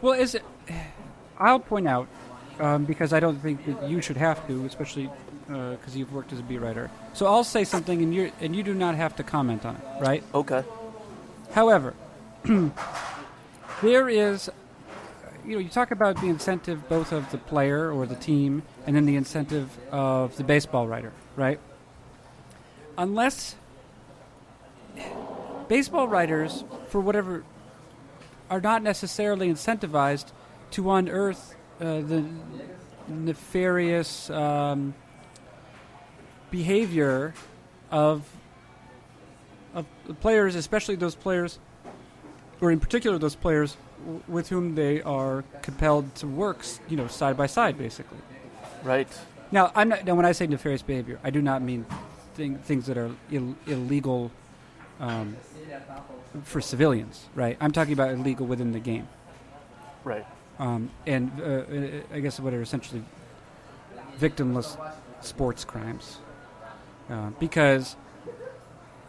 [0.00, 0.42] Well, is it?
[1.38, 2.08] I'll point out
[2.60, 5.10] um, because I don't think that you should have to, especially
[5.46, 6.90] because uh, you've worked as a beat writer.
[7.12, 9.82] So I'll say something, and you and you do not have to comment on it,
[10.00, 10.22] right?
[10.34, 10.64] Okay.
[11.52, 11.94] However,
[13.82, 14.50] there is,
[15.44, 18.96] you know, you talk about the incentive both of the player or the team, and
[18.96, 21.60] then the incentive of the baseball writer, right?
[22.98, 23.56] Unless
[25.68, 27.44] baseball writers, for whatever,
[28.50, 30.26] are not necessarily incentivized
[30.72, 32.24] to unearth uh, the
[33.08, 34.94] nefarious um,
[36.50, 37.34] behavior
[37.90, 38.28] of
[39.74, 41.58] of the players, especially those players,
[42.60, 47.06] or in particular those players w- with whom they are compelled to work, you know,
[47.06, 48.18] side by side, basically.
[48.82, 49.08] Right.
[49.50, 50.04] Now, I'm not.
[50.04, 51.86] Now, when I say nefarious behavior, I do not mean
[52.34, 54.30] thing, things that are Ill, illegal
[55.00, 55.36] um,
[56.44, 57.56] for civilians, right?
[57.60, 59.08] I'm talking about illegal within the game.
[60.04, 60.26] Right.
[60.58, 63.02] Um, and uh, I guess what are essentially
[64.18, 64.76] victimless
[65.20, 66.18] sports crimes.
[67.10, 67.96] Uh, because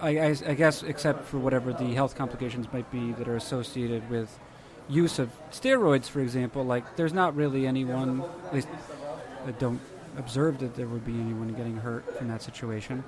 [0.01, 4.09] I, I, I, guess, except for whatever the health complications might be that are associated
[4.09, 4.37] with
[4.89, 8.67] use of steroids, for example, like there's not really anyone, at least
[9.45, 9.79] I don't
[10.17, 13.03] observe that there would be anyone getting hurt in that situation.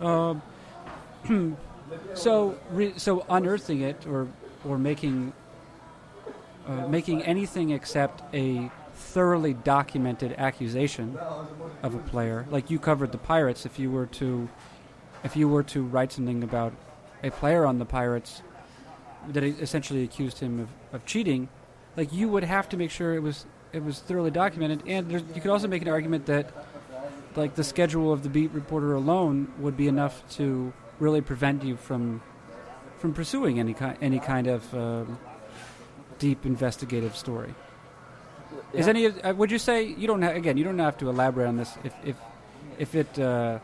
[0.00, 0.42] Um,
[2.14, 4.28] so, re- so unearthing it or
[4.64, 5.32] or making
[6.66, 11.18] uh, making anything except a thoroughly documented accusation
[11.82, 14.48] of a player, like you covered the Pirates, if you were to
[15.24, 16.72] if you were to write something about
[17.22, 18.42] a player on the Pirates
[19.28, 21.48] that essentially accused him of, of cheating,
[21.96, 25.40] like you would have to make sure it was it was thoroughly documented, and you
[25.40, 26.52] could also make an argument that
[27.36, 31.76] like the schedule of the beat reporter alone would be enough to really prevent you
[31.76, 32.22] from
[32.98, 35.18] from pursuing any kind any kind of um,
[36.18, 37.54] deep investigative story.
[38.72, 38.80] Yeah.
[38.80, 41.46] Is any uh, would you say you don't ha- again you don't have to elaborate
[41.46, 42.16] on this if if
[42.78, 43.62] if it because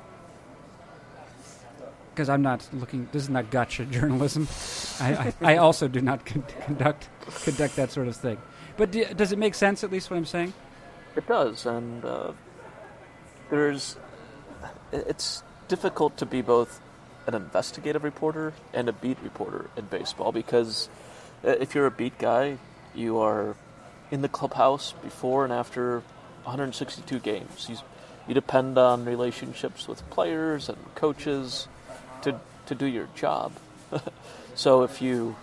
[2.28, 4.48] uh, I'm not looking this is not gotcha journalism.
[5.00, 7.08] I, I, I, also do not con- conduct
[7.44, 8.38] conduct that sort of thing.
[8.76, 10.52] But do, does it make sense at least what I'm saying?
[11.16, 12.32] It does, and uh,
[13.50, 13.96] there's
[14.92, 16.80] it's difficult to be both
[17.26, 20.88] an investigative reporter and a beat reporter in baseball because
[21.44, 22.58] uh, if you're a beat guy,
[22.94, 23.56] you are
[24.10, 26.00] in the clubhouse before and after
[26.44, 27.66] 162 games.
[27.68, 27.76] You,
[28.28, 31.66] you depend on relationships with players and coaches
[32.22, 33.52] to, to do your job.
[34.54, 35.36] so if you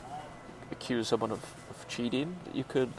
[0.72, 2.92] accuse someone of, of cheating, you could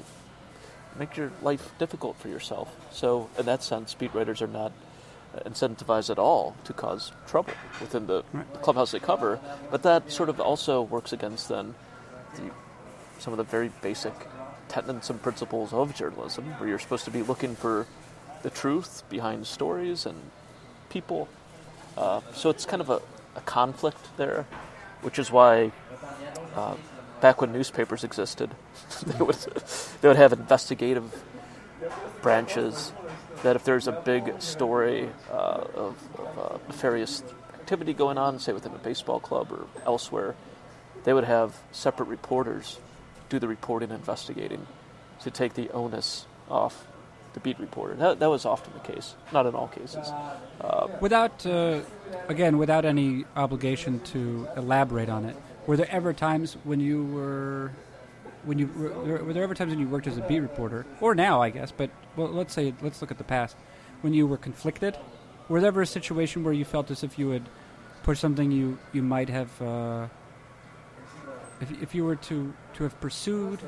[0.99, 2.75] make your life difficult for yourself.
[2.93, 4.73] So in that sense, beat writers are not
[5.43, 8.63] incentivized at all to cause trouble within the right.
[8.63, 9.41] clubhouse they cover.
[9.71, 11.75] But that sort of also works against then
[12.37, 12.51] the,
[13.19, 14.13] some of the very basic
[14.69, 17.87] tenets and principles of journalism, where you're supposed to be looking for
[18.43, 20.21] the truth behind stories and
[20.89, 21.29] people.
[21.97, 23.01] Uh, so it's kind of a,
[23.37, 24.47] a, conflict there,
[25.03, 25.71] which is why
[26.57, 26.75] uh,
[27.21, 28.51] back when newspapers existed,
[29.07, 29.37] they would
[30.01, 31.23] they would have investigative
[32.23, 32.93] branches
[33.43, 37.23] that if there's a big story uh, of, of uh, nefarious
[37.55, 40.35] activity going on, say within a baseball club or elsewhere,
[41.05, 42.79] they would have separate reporters
[43.29, 44.67] do the reporting and investigating
[45.21, 46.87] to take the onus off
[47.35, 47.95] the beat reporter.
[47.95, 50.11] That, that was often the case, not in all cases.
[50.61, 51.81] Uh, without, uh,
[52.29, 55.37] again, without any obligation to elaborate on it,
[55.67, 57.73] were there ever times when you were
[58.45, 61.15] when you were, were there ever times when you worked as a beat reporter, or
[61.15, 63.57] now, I guess, but well, let's say let's look at the past,
[64.03, 64.97] when you were conflicted?
[65.49, 67.49] Was there ever a situation where you felt as if you had
[68.03, 70.07] pushed something you you might have, uh,
[71.61, 73.61] if if you were to to have pursued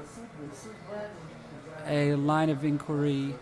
[1.87, 3.35] a line of inquiry,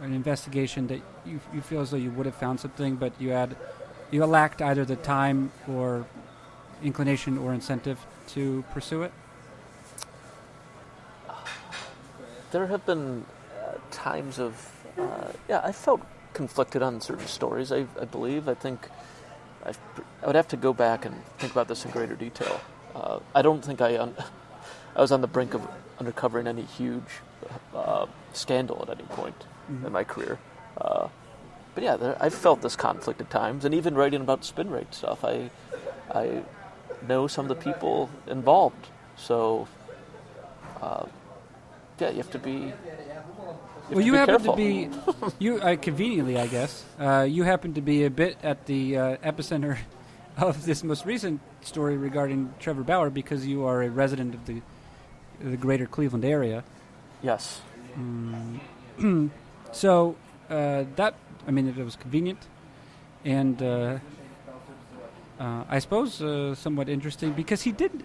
[0.00, 3.30] an investigation that you you feel as though you would have found something, but you
[3.30, 3.56] had
[4.10, 6.06] you lacked either the time or
[6.82, 7.98] inclination or incentive
[8.28, 9.12] to pursue it?
[12.50, 13.24] There have been
[13.62, 16.00] uh, times of, uh, yeah, I felt
[16.32, 17.70] conflicted on certain stories.
[17.72, 18.48] I, I believe.
[18.48, 18.88] I think
[19.66, 19.72] I,
[20.22, 22.60] I would have to go back and think about this in greater detail.
[22.94, 24.14] Uh, I don't think I, un-
[24.96, 25.66] I was on the brink of
[25.98, 27.02] uncovering any huge
[27.74, 29.84] uh, scandal at any point Mm-hmm.
[29.84, 30.38] in my career.
[30.80, 31.08] Uh,
[31.74, 34.94] but yeah, there, I've felt this conflict at times, and even writing about spin rate
[34.94, 35.50] stuff, I,
[36.10, 36.42] I
[37.06, 38.88] know some of the people involved.
[39.16, 39.68] So,
[40.80, 41.06] uh,
[41.98, 42.72] yeah, you have to be.
[43.90, 44.52] You have well, to you be happen careful.
[44.52, 44.90] to be,
[45.44, 49.16] you uh, conveniently, I guess, uh, you happen to be a bit at the uh,
[49.18, 49.78] epicenter
[50.36, 54.62] of this most recent story regarding Trevor Bauer because you are a resident of the
[55.40, 56.64] the greater Cleveland area.
[57.22, 57.60] Yes.
[59.70, 60.16] So
[60.48, 61.14] uh, that,
[61.46, 62.38] I mean, it was convenient,
[63.24, 63.60] and
[65.38, 68.04] uh, I suppose uh, somewhat interesting because he did.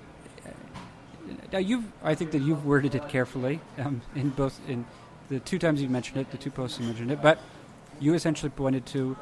[1.51, 4.86] Now you've, I think that you've worded it carefully um, in both in
[5.29, 7.39] the two times you mentioned it, the two posts you mentioned it, but
[7.99, 9.15] you essentially pointed to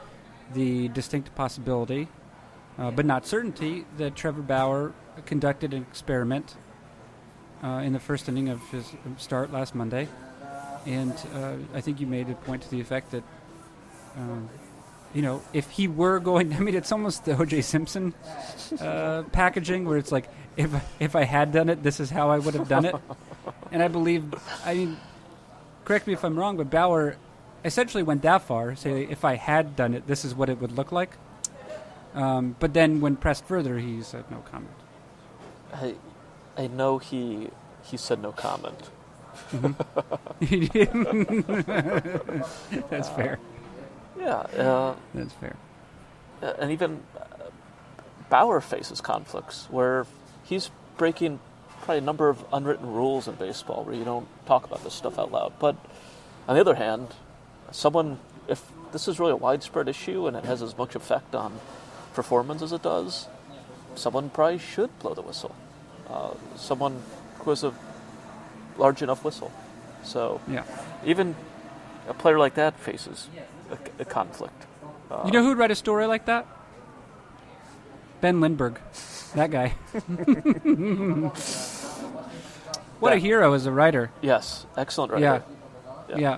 [0.54, 2.08] the distinct possibility,
[2.78, 4.94] uh, but not certainty, that Trevor Bauer
[5.26, 6.56] conducted an experiment
[7.64, 10.08] uh, in the first inning of his start last Monday.
[10.86, 13.24] And uh, I think you made a point to the effect that,
[14.18, 14.50] um,
[15.14, 17.62] you know, if he were going, I mean, it's almost the O.J.
[17.62, 18.14] Simpson
[18.80, 22.40] uh, packaging, where it's like, if if I had done it, this is how I
[22.40, 22.96] would have done it.
[23.72, 24.34] and I believe,
[24.66, 24.98] I mean,
[25.86, 27.16] correct me if I'm wrong, but Bauer
[27.64, 30.72] essentially went that far, say, if I had done it, this is what it would
[30.74, 31.16] look like.
[32.14, 34.74] Um, but then, when pressed further, he said no comment.
[35.74, 35.96] I,
[36.58, 37.50] I know he
[37.84, 38.90] he said no comment.
[42.90, 43.40] That's fair.
[44.20, 45.56] Yeah, uh, That's fair.
[46.42, 47.24] uh, and even uh,
[48.30, 50.06] Bauer faces conflicts where
[50.44, 51.40] he's breaking
[51.82, 55.18] probably a number of unwritten rules in baseball where you don't talk about this stuff
[55.18, 55.54] out loud.
[55.60, 55.76] But
[56.48, 57.10] on the other hand,
[57.72, 61.60] someone if this is really a widespread issue and it has as much effect on
[62.14, 63.28] performance as it does,
[63.96, 65.56] someone probably should blow the whistle.
[66.10, 67.02] Uh, someone
[67.40, 67.74] who has a
[68.78, 69.52] large enough whistle.
[70.04, 70.64] So Yeah.
[71.06, 71.36] even
[72.10, 73.28] a player like that faces
[73.72, 74.54] a, a conflict.
[75.10, 76.46] Uh, You know who'd write a story like that?
[78.22, 78.80] Ben Lindbergh.
[79.36, 79.70] That guy.
[83.00, 84.12] what a hero as a writer.
[84.22, 85.24] Yes, excellent writer.
[85.26, 85.42] Yeah.
[86.10, 86.18] Yeah.
[86.20, 86.38] Yeah.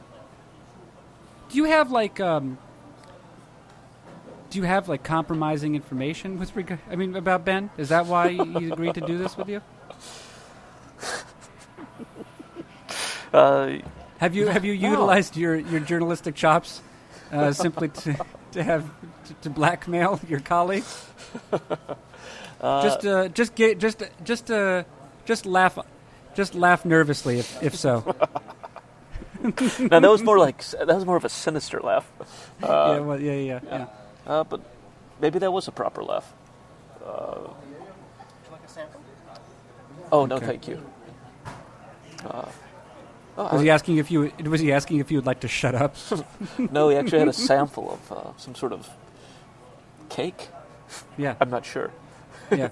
[1.49, 2.57] Do you have like um
[4.49, 7.69] do you have like compromising information with regard I mean about Ben?
[7.77, 8.39] Is that why he
[8.71, 9.61] agreed to do this with you?
[13.33, 13.77] Uh,
[14.19, 14.89] Have you have you No.
[14.91, 16.81] utilized your, your journalistic chops
[17.33, 18.15] uh, simply to
[18.51, 18.83] to have
[19.25, 21.07] to, to blackmail your colleagues?
[22.61, 24.83] just uh, just get just just uh,
[25.25, 25.77] just laugh
[26.35, 28.15] just laugh nervously if if so.
[29.43, 32.09] no, that was more like that was more of a sinister laugh.
[32.61, 33.85] yeah, well, yeah, yeah, yeah.
[34.25, 34.61] Uh, but
[35.19, 36.31] maybe that was a proper laugh.
[37.05, 37.49] Uh,
[40.11, 40.45] oh no, Okay.
[40.45, 40.79] thank you.
[43.37, 45.73] Oh, Was he asking if you was he asking if you would like to shut
[45.75, 45.95] up?
[46.71, 48.87] no, he actually had a sample of uh, some sort of
[50.09, 50.49] cake.
[51.17, 51.91] Yeah, I'm not sure.
[52.51, 52.69] yeah,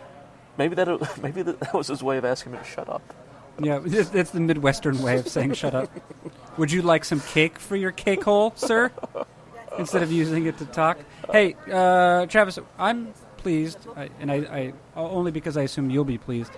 [0.58, 3.02] Maybe that maybe that was his way of asking me to shut up.
[3.60, 3.80] yeah.
[3.84, 5.90] That's the Midwestern way of saying shut up.
[6.56, 8.90] Would you like some cake for your cake hole, sir?
[9.78, 10.98] Instead of using it to talk.
[11.30, 16.18] Hey, uh, Travis, I'm pleased, I, and I, I only because I assume you'll be
[16.18, 16.50] pleased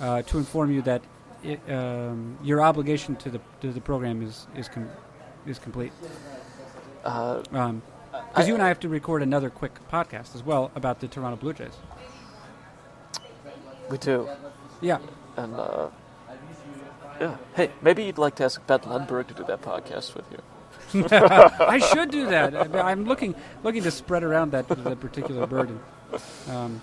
[0.00, 1.00] uh, to inform you that
[1.42, 4.90] it, um, your obligation to the to the program is is com-
[5.46, 5.92] is complete.
[7.04, 7.42] Uh,
[8.28, 11.36] Because you and I have to record another quick podcast as well about the Toronto
[11.36, 11.76] Blue Jays.
[13.90, 14.28] we do,
[14.80, 14.98] Yeah,
[15.36, 15.88] and uh,
[17.20, 17.36] yeah.
[17.54, 20.38] Hey, maybe you'd like to ask Ben Lindbergh to do that podcast with you.
[21.10, 22.54] I should do that.
[22.76, 23.34] I'm looking
[23.64, 25.80] looking to spread around that that particular burden.
[26.50, 26.80] Um,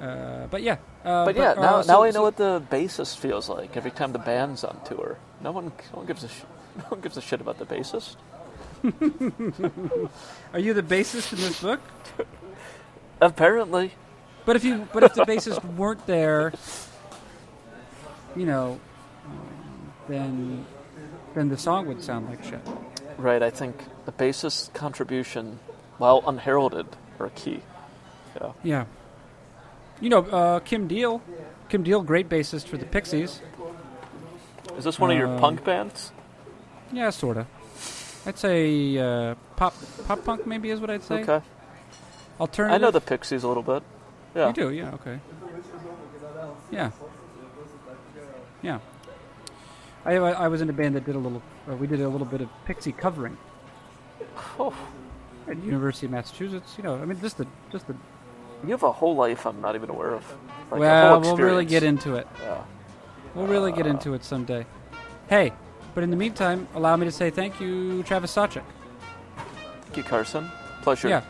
[0.00, 2.62] uh, but yeah, uh, But yeah, uh, now, so- now I know so- what the
[2.70, 5.18] bassist feels like every time the band's on tour.
[5.40, 6.42] No one, no one gives a, sh-
[6.76, 8.16] no one gives a shit about the bassist.
[10.52, 11.80] Are you the bassist in this book?
[13.20, 13.92] Apparently,
[14.46, 16.52] But if you but if the bassist weren't there,
[18.36, 18.78] you know,
[19.26, 20.64] um, then
[21.34, 22.60] then the song would sound like shit.
[23.18, 23.42] right?
[23.42, 23.74] I think
[24.06, 25.58] the bassist's contribution,
[25.98, 26.86] while unheralded,
[27.18, 27.60] are key.
[28.40, 28.52] Yeah.
[28.62, 28.84] Yeah.
[30.00, 31.20] You know, uh, Kim Deal,
[31.68, 33.40] Kim Deal, great bassist for the Pixies.
[34.76, 36.12] Is this one of your Um, punk bands?
[36.92, 37.46] Yeah, sorta.
[38.26, 39.74] I'd say uh, pop
[40.06, 41.22] pop punk maybe is what I'd say.
[41.22, 41.40] Okay.
[42.40, 42.74] Alternative.
[42.74, 43.82] I know the Pixies a little bit.
[44.34, 44.48] Yeah.
[44.48, 45.18] You do, yeah, okay.
[46.70, 46.90] Yeah.
[48.62, 48.78] Yeah.
[50.04, 51.42] I, I I was in a band that did a little.
[51.68, 53.36] Uh, we did a little bit of Pixie covering
[54.58, 54.74] Oh,
[55.48, 56.74] at University of Massachusetts.
[56.78, 57.96] You know, I mean, just the just the.
[58.64, 60.24] You have a whole life I'm not even aware of.
[60.70, 62.26] Like well, we'll really get into it.
[62.40, 62.62] Yeah.
[63.34, 64.66] We'll really get into it someday.
[65.28, 65.52] Hey,
[65.94, 68.64] but in the meantime, allow me to say thank you, Travis Sawchik.
[69.82, 70.50] Thank you, Carson.
[70.82, 71.08] Pleasure.
[71.08, 71.22] Yeah.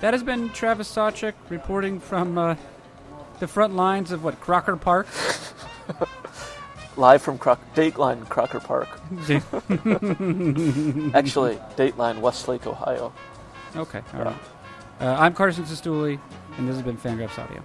[0.00, 2.56] That has been Travis Sawchik reporting from uh,
[3.40, 5.06] the front lines of what Crocker Park.
[6.96, 8.88] Live from Croc- Dateline Crocker Park.
[11.14, 13.12] Actually, Dateline Westlake, Ohio.
[13.76, 14.36] Okay, all right.
[15.00, 16.18] Uh, I'm Carson Cistulli,
[16.56, 17.62] and this has been Fangraphs Audio.